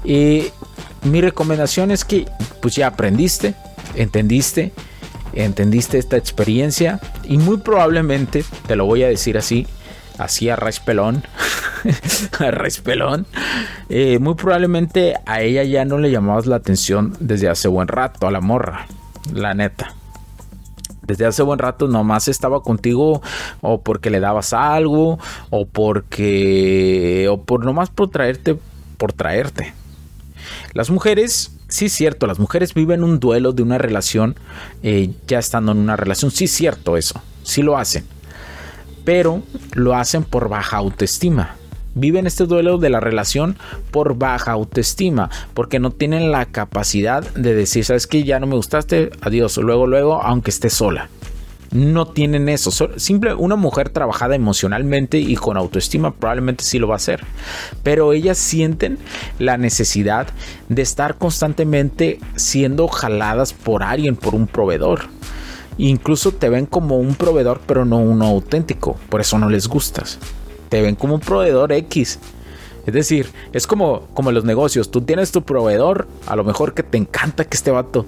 eh, 0.04 0.52
mi 1.06 1.20
recomendación 1.20 1.90
es 1.90 2.04
que 2.04 2.26
pues 2.60 2.74
ya 2.74 2.88
aprendiste, 2.88 3.54
entendiste, 3.94 4.72
entendiste 5.32 5.98
esta 5.98 6.16
experiencia 6.16 7.00
y 7.24 7.38
muy 7.38 7.58
probablemente, 7.58 8.44
te 8.66 8.76
lo 8.76 8.86
voy 8.86 9.02
a 9.02 9.08
decir 9.08 9.38
así, 9.38 9.66
así 10.18 10.48
a 10.48 10.58
pelón, 10.84 11.22
pelón, 12.84 13.26
eh, 13.88 14.18
muy 14.18 14.34
probablemente 14.34 15.14
a 15.26 15.42
ella 15.42 15.62
ya 15.64 15.84
no 15.84 15.98
le 15.98 16.10
llamabas 16.10 16.46
la 16.46 16.56
atención 16.56 17.16
desde 17.20 17.48
hace 17.48 17.68
buen 17.68 17.88
rato, 17.88 18.26
a 18.26 18.30
la 18.30 18.40
morra, 18.40 18.86
la 19.32 19.54
neta. 19.54 19.94
Desde 21.02 21.24
hace 21.24 21.42
buen 21.44 21.60
rato 21.60 21.86
nomás 21.86 22.26
estaba 22.26 22.62
contigo 22.62 23.22
o 23.60 23.80
porque 23.80 24.10
le 24.10 24.18
dabas 24.18 24.52
algo 24.52 25.20
o 25.50 25.64
porque 25.64 27.28
o 27.30 27.44
por 27.44 27.64
nomás 27.64 27.90
por 27.90 28.10
traerte 28.10 28.58
por 28.96 29.12
traerte. 29.12 29.72
Las 30.72 30.90
mujeres 30.90 31.52
sí 31.68 31.86
es 31.86 31.92
cierto, 31.92 32.26
las 32.26 32.38
mujeres 32.38 32.74
viven 32.74 33.04
un 33.04 33.20
duelo 33.20 33.52
de 33.52 33.62
una 33.62 33.78
relación 33.78 34.36
eh, 34.82 35.10
ya 35.26 35.38
estando 35.38 35.72
en 35.72 35.78
una 35.78 35.96
relación. 35.96 36.30
Sí 36.30 36.44
es 36.44 36.52
cierto 36.52 36.96
eso, 36.96 37.20
sí 37.42 37.62
lo 37.62 37.78
hacen. 37.78 38.04
Pero 39.04 39.42
lo 39.74 39.94
hacen 39.94 40.24
por 40.24 40.48
baja 40.48 40.76
autoestima. 40.76 41.56
Viven 41.94 42.26
este 42.26 42.44
duelo 42.44 42.76
de 42.76 42.90
la 42.90 43.00
relación 43.00 43.56
por 43.90 44.18
baja 44.18 44.52
autoestima, 44.52 45.30
porque 45.54 45.78
no 45.78 45.92
tienen 45.92 46.30
la 46.30 46.44
capacidad 46.44 47.22
de 47.34 47.54
decir, 47.54 47.84
sabes 47.86 48.06
que 48.06 48.24
ya 48.24 48.38
no 48.38 48.46
me 48.46 48.56
gustaste, 48.56 49.10
adiós, 49.22 49.56
luego, 49.56 49.86
luego, 49.86 50.22
aunque 50.22 50.50
esté 50.50 50.68
sola 50.68 51.08
no 51.72 52.06
tienen 52.06 52.48
eso. 52.48 52.70
Simple, 52.96 53.34
una 53.34 53.56
mujer 53.56 53.90
trabajada 53.90 54.34
emocionalmente 54.34 55.18
y 55.18 55.36
con 55.36 55.56
autoestima 55.56 56.14
probablemente 56.14 56.64
sí 56.64 56.78
lo 56.78 56.88
va 56.88 56.94
a 56.94 56.96
hacer. 56.96 57.24
Pero 57.82 58.12
ellas 58.12 58.38
sienten 58.38 58.98
la 59.38 59.56
necesidad 59.56 60.28
de 60.68 60.82
estar 60.82 61.16
constantemente 61.18 62.20
siendo 62.36 62.88
jaladas 62.88 63.52
por 63.52 63.82
alguien, 63.82 64.16
por 64.16 64.34
un 64.34 64.46
proveedor. 64.46 65.06
Incluso 65.78 66.32
te 66.32 66.48
ven 66.48 66.66
como 66.66 66.96
un 66.98 67.14
proveedor, 67.14 67.60
pero 67.66 67.84
no 67.84 67.98
uno 67.98 68.26
auténtico. 68.26 68.96
Por 69.08 69.20
eso 69.20 69.38
no 69.38 69.50
les 69.50 69.68
gustas. 69.68 70.18
Te 70.68 70.80
ven 70.80 70.94
como 70.94 71.14
un 71.14 71.20
proveedor 71.20 71.72
X. 71.72 72.18
Es 72.86 72.94
decir, 72.94 73.30
es 73.52 73.66
como, 73.66 74.06
como 74.14 74.30
los 74.30 74.44
negocios. 74.44 74.90
Tú 74.90 75.00
tienes 75.00 75.32
tu 75.32 75.42
proveedor, 75.42 76.06
a 76.26 76.36
lo 76.36 76.44
mejor 76.44 76.72
que 76.72 76.84
te 76.84 76.96
encanta 76.96 77.44
que 77.44 77.56
este 77.56 77.72
vato, 77.72 78.06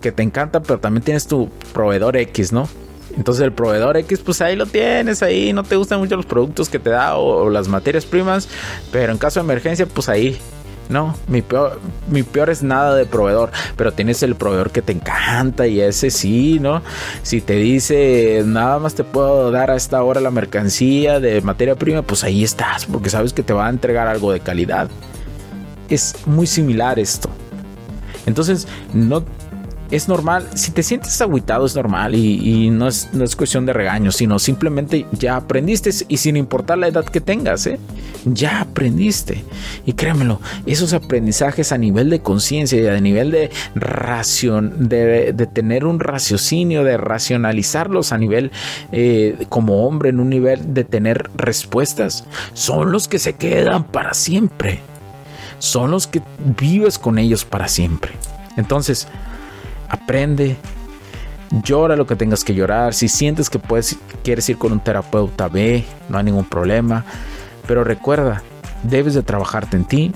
que 0.00 0.12
te 0.12 0.22
encanta, 0.22 0.60
pero 0.60 0.78
también 0.78 1.02
tienes 1.02 1.26
tu 1.26 1.48
proveedor 1.72 2.16
X, 2.16 2.52
¿no? 2.52 2.68
Entonces 3.18 3.44
el 3.44 3.52
proveedor 3.52 3.96
X, 3.96 4.20
pues 4.20 4.40
ahí 4.40 4.54
lo 4.54 4.64
tienes, 4.64 5.24
ahí 5.24 5.52
no 5.52 5.64
te 5.64 5.74
gustan 5.74 5.98
mucho 5.98 6.14
los 6.14 6.24
productos 6.24 6.68
que 6.68 6.78
te 6.78 6.90
da 6.90 7.16
o, 7.16 7.50
las 7.50 7.66
materias 7.66 8.06
primas, 8.06 8.48
pero 8.92 9.10
en 9.10 9.18
caso 9.18 9.40
de 9.40 9.44
emergencia, 9.44 9.86
pues 9.86 10.08
ahí 10.08 10.38
no, 10.88 11.16
mi 11.26 11.42
peor, 11.42 11.80
mi 12.08 12.22
peor 12.22 12.48
es 12.48 12.62
nada 12.62 12.94
de 12.94 13.06
proveedor, 13.06 13.50
pero 13.76 13.90
tienes 13.92 14.22
el 14.22 14.36
proveedor 14.36 14.70
que 14.70 14.82
te 14.82 14.92
encanta 14.92 15.66
y 15.66 15.80
ese 15.80 16.10
sí, 16.10 16.60
¿no? 16.60 16.80
Si 17.24 17.40
te 17.40 17.54
dice 17.54 18.42
nada 18.46 18.78
más 18.78 18.94
te 18.94 19.02
puedo 19.02 19.50
dar 19.50 19.72
a 19.72 19.76
esta 19.76 20.00
hora 20.02 20.20
la 20.20 20.30
mercancía 20.30 21.18
de 21.18 21.40
materia 21.40 21.74
prima, 21.74 22.02
pues 22.02 22.22
ahí 22.22 22.44
estás, 22.44 22.86
porque 22.86 23.10
sabes 23.10 23.32
que 23.32 23.42
te 23.42 23.52
va 23.52 23.66
a 23.66 23.70
entregar 23.70 24.06
algo 24.06 24.30
de 24.30 24.38
calidad. 24.38 24.88
Es 25.90 26.14
muy 26.24 26.46
similar 26.46 27.00
esto. 27.00 27.28
Entonces, 28.26 28.68
no 28.92 29.24
es 29.90 30.08
normal, 30.08 30.46
si 30.54 30.70
te 30.70 30.82
sientes 30.82 31.20
agüitado 31.20 31.64
es 31.64 31.74
normal 31.74 32.14
y, 32.14 32.70
no, 32.70 32.88
es, 32.88 33.08
cuestión 33.36 33.64
de 33.64 33.72
regaño, 33.72 34.12
sino 34.12 34.38
simplemente 34.38 35.06
ya 35.12 35.36
aprendiste 35.36 35.90
y 36.08 36.18
sin 36.18 36.36
importar 36.36 36.78
la 36.78 36.88
edad 36.88 37.04
que 37.04 37.20
tengas, 37.20 37.66
¿eh? 37.66 37.78
ya 38.24 38.60
aprendiste. 38.60 39.44
Y 39.86 39.94
créamelo, 39.94 40.40
esos 40.66 40.92
aprendizajes 40.92 41.72
a 41.72 41.78
nivel 41.78 42.10
de 42.10 42.20
conciencia 42.20 42.80
y 42.80 42.86
a 42.86 43.00
nivel 43.00 43.30
de 43.30 43.50
ración, 43.74 44.88
de, 44.88 45.32
tener 45.52 45.86
un 45.86 46.00
raciocinio, 46.00 46.84
de 46.84 46.98
racionalizarlos 46.98 48.12
a 48.12 48.18
nivel 48.18 48.50
eh, 48.92 49.46
como 49.48 49.86
hombre, 49.86 50.10
en 50.10 50.20
un 50.20 50.28
nivel 50.28 50.74
de 50.74 50.84
tener 50.84 51.30
respuestas, 51.36 52.26
son 52.52 52.92
los 52.92 53.08
que 53.08 53.18
se 53.18 53.34
quedan 53.34 53.84
para 53.84 54.12
siempre. 54.12 54.80
Son 55.58 55.90
los 55.90 56.06
que 56.06 56.22
vives 56.60 56.98
con 56.98 57.18
ellos 57.18 57.44
para 57.44 57.66
siempre. 57.68 58.12
Entonces, 58.56 59.08
aprende, 59.88 60.56
llora 61.64 61.96
lo 61.96 62.06
que 62.06 62.16
tengas 62.16 62.44
que 62.44 62.54
llorar. 62.54 62.94
Si 62.94 63.08
sientes 63.08 63.50
que 63.50 63.58
puedes, 63.58 63.98
quieres 64.22 64.48
ir 64.48 64.58
con 64.58 64.72
un 64.72 64.80
terapeuta, 64.80 65.48
ve, 65.48 65.84
no 66.08 66.18
hay 66.18 66.24
ningún 66.24 66.44
problema. 66.44 67.04
Pero 67.66 67.84
recuerda, 67.84 68.42
debes 68.82 69.14
de 69.14 69.22
trabajarte 69.22 69.76
en 69.76 69.84
ti, 69.84 70.12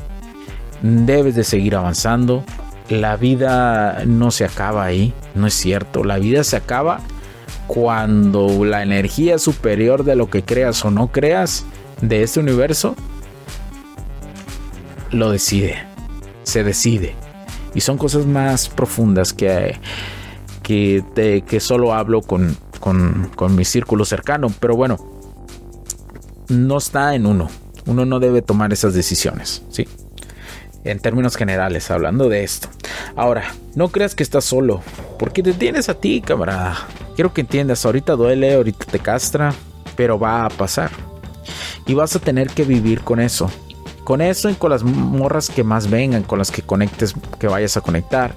debes 0.83 1.35
de 1.35 1.45
seguir 1.45 1.77
avanzando. 1.77 2.45
La 2.89 3.17
vida 3.17 4.03
no 4.07 4.31
se 4.31 4.45
acaba 4.45 4.85
ahí, 4.85 5.15
no 5.35 5.47
es 5.47 5.55
cierto. 5.55 6.05
La 6.05 6.19
vida 6.19 6.45
se 6.45 6.57
acaba 6.57 7.01
cuando 7.67 8.65
la 8.65 8.83
energía 8.83 9.39
superior 9.39 10.05
de 10.05 10.17
lo 10.17 10.29
que 10.29 10.43
creas 10.43 10.85
o 10.85 10.91
no 10.91 11.09
creas 11.09 11.65
de 12.01 12.23
este 12.23 12.41
universo 12.41 12.97
lo 15.11 15.31
decide, 15.31 15.77
se 16.43 16.65
decide. 16.65 17.15
Y 17.75 17.81
son 17.81 17.99
cosas 17.99 18.27
más 18.27 18.69
profundas 18.69 19.33
que, 19.33 19.79
que, 20.63 21.45
que 21.47 21.61
solo 21.61 21.95
hablo 21.95 22.23
con, 22.23 22.57
con, 22.81 23.55
mi 23.55 23.65
círculo 23.65 24.05
cercano. 24.05 24.49
Pero 24.61 24.77
bueno, 24.77 24.99
no 26.49 26.79
está 26.79 27.15
en 27.15 27.27
uno. 27.27 27.49
Uno 27.87 28.05
no 28.05 28.21
debe 28.21 28.43
tomar 28.43 28.73
esas 28.73 28.95
decisiones, 28.95 29.63
¿sí? 29.71 29.89
En 30.85 30.99
términos 30.99 31.37
generales, 31.37 31.91
hablando 31.91 32.29
de 32.29 32.45
esto. 32.45 32.69
Ahora, 33.17 33.55
no 33.75 33.89
creas 33.89 34.15
que 34.15 34.23
estás 34.23 34.45
solo, 34.45 34.83
porque 35.19 35.43
te 35.43 35.53
tienes 35.53 35.89
a 35.89 35.95
ti, 35.95 36.21
camarada. 36.21 36.77
Quiero 37.15 37.33
que 37.33 37.41
entiendas, 37.43 37.85
ahorita 37.85 38.15
duele, 38.15 38.55
ahorita 38.55 38.87
te 38.87 38.99
castra, 38.99 39.55
pero 39.97 40.19
va 40.19 40.45
a 40.45 40.49
pasar. 40.49 40.91
Y 41.87 41.95
vas 41.95 42.15
a 42.17 42.21
tener 42.21 42.49
que 42.49 42.65
vivir 42.65 43.03
con 43.03 43.21
eso 43.21 43.51
con 44.05 44.21
eso 44.21 44.51
y 44.51 44.55
con 44.55 44.71
las 44.71 44.83
morras 44.83 45.49
que 45.49 45.65
más 45.65 45.91
vengan, 45.91 46.23
con 46.23 46.39
las 46.39 46.51
que 46.51 46.63
conectes, 46.63 47.15
que 47.39 47.47
vayas 47.47 47.77
a 47.77 47.81
conectar. 47.81 48.35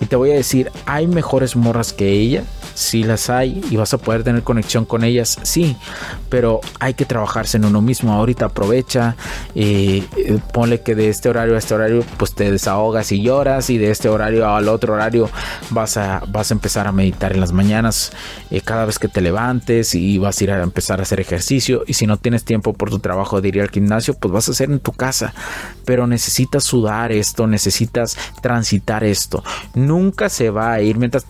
Y 0.00 0.06
te 0.06 0.16
voy 0.16 0.30
a 0.30 0.34
decir, 0.34 0.70
hay 0.84 1.06
mejores 1.06 1.56
morras 1.56 1.92
que 1.92 2.10
ella, 2.10 2.44
sí 2.76 3.02
las 3.02 3.30
hay 3.30 3.60
y 3.70 3.76
vas 3.76 3.94
a 3.94 3.98
poder 3.98 4.22
tener 4.22 4.42
conexión 4.42 4.84
con 4.84 5.02
ellas, 5.02 5.38
sí, 5.42 5.76
pero 6.28 6.60
hay 6.78 6.94
que 6.94 7.04
trabajarse 7.04 7.56
en 7.56 7.64
uno 7.64 7.82
mismo. 7.82 8.12
Ahorita 8.12 8.46
aprovecha, 8.46 9.16
y 9.54 10.04
eh, 10.16 10.38
ponle 10.52 10.82
que 10.82 10.94
de 10.94 11.08
este 11.08 11.28
horario 11.28 11.54
a 11.54 11.58
este 11.58 11.74
horario, 11.74 12.04
pues 12.16 12.34
te 12.34 12.50
desahogas 12.50 13.10
y 13.12 13.22
lloras, 13.22 13.70
y 13.70 13.78
de 13.78 13.90
este 13.90 14.08
horario 14.08 14.48
al 14.48 14.68
otro 14.68 14.94
horario 14.94 15.28
vas 15.70 15.96
a, 15.96 16.22
vas 16.28 16.50
a 16.50 16.54
empezar 16.54 16.86
a 16.86 16.92
meditar 16.92 17.32
en 17.32 17.40
las 17.40 17.52
mañanas 17.52 18.12
eh, 18.50 18.60
cada 18.60 18.84
vez 18.84 18.98
que 18.98 19.08
te 19.08 19.20
levantes 19.20 19.94
y 19.94 20.18
vas 20.18 20.40
a 20.40 20.44
ir 20.44 20.50
a 20.52 20.62
empezar 20.62 21.00
a 21.00 21.02
hacer 21.02 21.20
ejercicio. 21.20 21.82
Y 21.86 21.94
si 21.94 22.06
no 22.06 22.16
tienes 22.18 22.44
tiempo 22.44 22.72
por 22.72 22.90
tu 22.90 22.98
trabajo 22.98 23.40
de 23.40 23.48
ir 23.48 23.60
al 23.60 23.70
gimnasio, 23.70 24.14
pues 24.14 24.32
vas 24.32 24.48
a 24.48 24.52
hacer 24.52 24.70
en 24.70 24.80
tu 24.80 24.92
casa 24.92 25.32
pero 25.84 26.06
necesitas 26.06 26.64
sudar 26.64 27.12
esto, 27.12 27.46
necesitas 27.46 28.16
transitar 28.42 29.04
esto. 29.04 29.42
Nunca 29.74 30.28
se 30.28 30.50
va 30.50 30.72
a 30.72 30.80
ir 30.82 30.98
mientras 30.98 31.24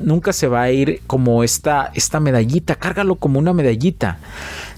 nunca 0.00 0.32
se 0.32 0.48
va 0.48 0.62
a 0.62 0.70
ir 0.70 1.00
como 1.06 1.42
esta, 1.42 1.90
esta 1.94 2.20
medallita, 2.20 2.74
cárgalo 2.74 3.16
como 3.16 3.38
una 3.38 3.52
medallita. 3.52 4.18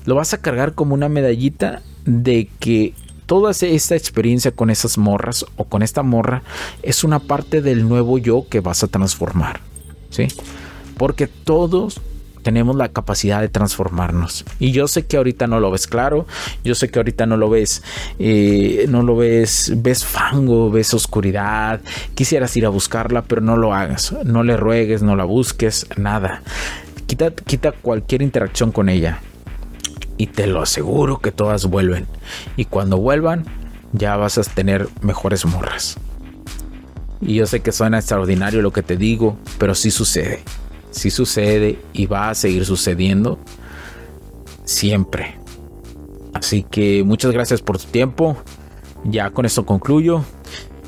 Lo 0.05 0.15
vas 0.15 0.33
a 0.35 0.41
cargar 0.41 0.75
como 0.75 0.95
una 0.95 1.09
medallita 1.09 1.83
de 2.05 2.49
que 2.59 2.95
toda 3.27 3.51
esta 3.51 3.95
experiencia 3.95 4.53
con 4.53 4.71
esas 4.71 4.97
morras 4.97 5.45
o 5.57 5.65
con 5.65 5.83
esta 5.83 6.03
morra 6.03 6.43
es 6.83 7.05
una 7.05 7.19
parte 7.19 7.61
del 7.61 7.87
nuevo 7.89 8.19
yo 8.19 8.47
que 8.49 8.61
vas 8.61 8.83
a 8.83 8.89
transformar. 8.89 9.61
¿Sí? 10.11 10.29
Porque 10.97 11.27
todos 11.27 12.01
tenemos 12.43 12.77
la 12.77 12.89
capacidad 12.89 13.41
de 13.41 13.49
transformarnos. 13.49 14.45
Y 14.59 14.73
yo 14.73 14.89
sé 14.89 15.07
que 15.07 15.17
ahorita 15.17 15.47
no 15.47 15.61
lo 15.61 15.71
ves 15.71 15.87
claro, 15.87 16.27
yo 16.65 16.75
sé 16.75 16.89
que 16.89 16.99
ahorita 16.99 17.27
no 17.27 17.37
lo 17.37 17.51
ves, 17.51 17.83
eh, 18.19 18.87
no 18.89 19.03
lo 19.03 19.17
ves, 19.17 19.73
ves 19.77 20.05
fango, 20.05 20.71
ves 20.71 20.95
oscuridad, 20.95 21.81
quisieras 22.15 22.57
ir 22.57 22.67
a 22.67 22.71
buscarla, 22.71 23.23
pero 23.23 23.41
no 23.41 23.57
lo 23.57 23.75
hagas, 23.75 24.15
no 24.25 24.43
le 24.43 24.57
ruegues, 24.57 25.03
no 25.03 25.17
la 25.17 25.25
busques, 25.25 25.87
nada. 25.97 26.43
Quita, 27.07 27.31
quita 27.31 27.73
cualquier 27.73 28.23
interacción 28.23 28.73
con 28.73 28.89
ella. 28.89 29.21
Y 30.17 30.27
te 30.27 30.47
lo 30.47 30.61
aseguro 30.61 31.21
que 31.21 31.31
todas 31.31 31.67
vuelven. 31.67 32.07
Y 32.57 32.65
cuando 32.65 32.99
vuelvan, 32.99 33.45
ya 33.93 34.17
vas 34.17 34.37
a 34.37 34.43
tener 34.43 34.89
mejores 35.01 35.47
morras. 35.47 35.97
Y 37.21 37.35
yo 37.35 37.47
sé 37.47 37.61
que 37.61 37.73
suena 37.73 37.99
extraordinario 37.99 38.63
lo 38.63 38.73
que 38.73 38.83
te 38.83 38.97
digo, 38.97 39.39
pero 39.59 39.75
sí 39.75 39.91
sucede 39.91 40.43
si 40.91 41.11
sucede 41.11 41.79
y 41.93 42.07
va 42.07 42.31
a 42.31 42.35
seguir 42.35 42.65
sucediendo. 42.65 43.39
siempre. 44.65 45.39
Así 46.35 46.63
que 46.63 47.03
muchas 47.05 47.33
gracias 47.33 47.63
por 47.63 47.79
tu 47.79 47.87
tiempo. 47.87 48.37
Ya 49.05 49.31
con 49.31 49.47
esto 49.47 49.65
concluyo. 49.65 50.23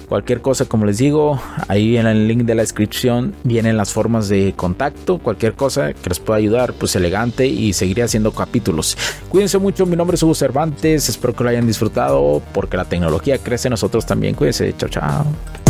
Cualquier 0.08 0.40
cosa, 0.40 0.64
como 0.64 0.86
les 0.86 0.98
digo, 0.98 1.40
ahí 1.68 1.96
en 1.96 2.08
el 2.08 2.26
link 2.26 2.42
de 2.42 2.56
la 2.56 2.62
descripción 2.62 3.32
vienen 3.44 3.76
las 3.76 3.92
formas 3.92 4.28
de 4.28 4.54
contacto. 4.56 5.18
Cualquier 5.18 5.54
cosa 5.54 5.92
que 5.92 6.08
les 6.08 6.18
pueda 6.18 6.36
ayudar, 6.36 6.72
pues 6.72 6.96
elegante 6.96 7.46
y 7.46 7.72
seguiré 7.72 8.02
haciendo 8.02 8.32
capítulos. 8.32 8.98
Cuídense 9.28 9.58
mucho, 9.58 9.86
mi 9.86 9.94
nombre 9.94 10.16
es 10.16 10.22
Hugo 10.24 10.34
Cervantes. 10.34 11.08
Espero 11.08 11.32
que 11.32 11.44
lo 11.44 11.50
hayan 11.50 11.66
disfrutado 11.66 12.42
porque 12.52 12.76
la 12.76 12.86
tecnología 12.86 13.38
crece, 13.38 13.70
nosotros 13.70 14.04
también. 14.04 14.34
Cuídense, 14.34 14.74
chao, 14.76 14.88
chao. 14.88 15.69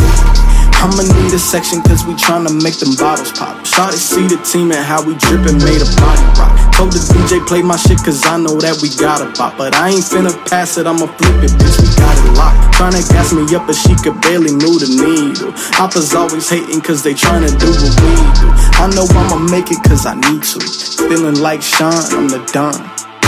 I'ma 0.81 1.05
need 1.05 1.29
a 1.29 1.37
section 1.37 1.81
cause 1.83 2.03
we 2.05 2.17
tryna 2.17 2.49
make 2.63 2.81
them 2.81 2.95
bottles 2.97 3.31
pop. 3.37 3.53
Shawty 3.61 4.01
see 4.01 4.25
the 4.25 4.41
team 4.41 4.71
and 4.73 4.81
how 4.81 5.05
we 5.05 5.13
drippin' 5.13 5.61
made 5.61 5.77
a 5.77 5.85
body 6.01 6.25
rock. 6.41 6.49
Told 6.73 6.89
the 6.89 6.97
DJ 7.13 7.37
play 7.45 7.61
my 7.61 7.77
shit 7.77 8.01
cause 8.01 8.25
I 8.25 8.41
know 8.41 8.57
that 8.57 8.81
we 8.81 8.89
got 8.97 9.21
a 9.21 9.29
pop. 9.37 9.61
But 9.61 9.75
I 9.75 9.93
ain't 9.93 10.01
finna 10.01 10.33
pass 10.49 10.77
it, 10.81 10.87
I'ma 10.87 11.05
flip 11.05 11.45
it, 11.45 11.53
bitch, 11.53 11.77
we 11.77 11.87
got 12.01 12.17
it 12.17 12.33
locked. 12.33 12.73
Tryna 12.73 13.05
gas 13.13 13.29
me 13.29 13.45
up 13.53 13.67
but 13.67 13.77
she 13.77 13.93
could 14.01 14.17
barely 14.25 14.49
move 14.57 14.81
the 14.81 14.89
needle. 14.89 15.53
Hoppers 15.77 16.15
always 16.17 16.49
hating 16.49 16.81
cause 16.81 17.03
they 17.03 17.13
tryna 17.13 17.53
do 17.61 17.69
what 17.69 17.93
we 18.01 18.13
do. 18.41 18.49
I 18.81 18.89
know 18.97 19.05
I'ma 19.05 19.37
make 19.53 19.69
it 19.69 19.85
cause 19.85 20.09
I 20.09 20.17
need 20.17 20.41
to. 20.49 20.59
Feeling 21.05 21.37
like 21.45 21.61
Sean, 21.61 21.93
I'm 22.09 22.25
the 22.25 22.41
Don. 22.49 22.73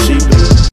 She 0.10 0.73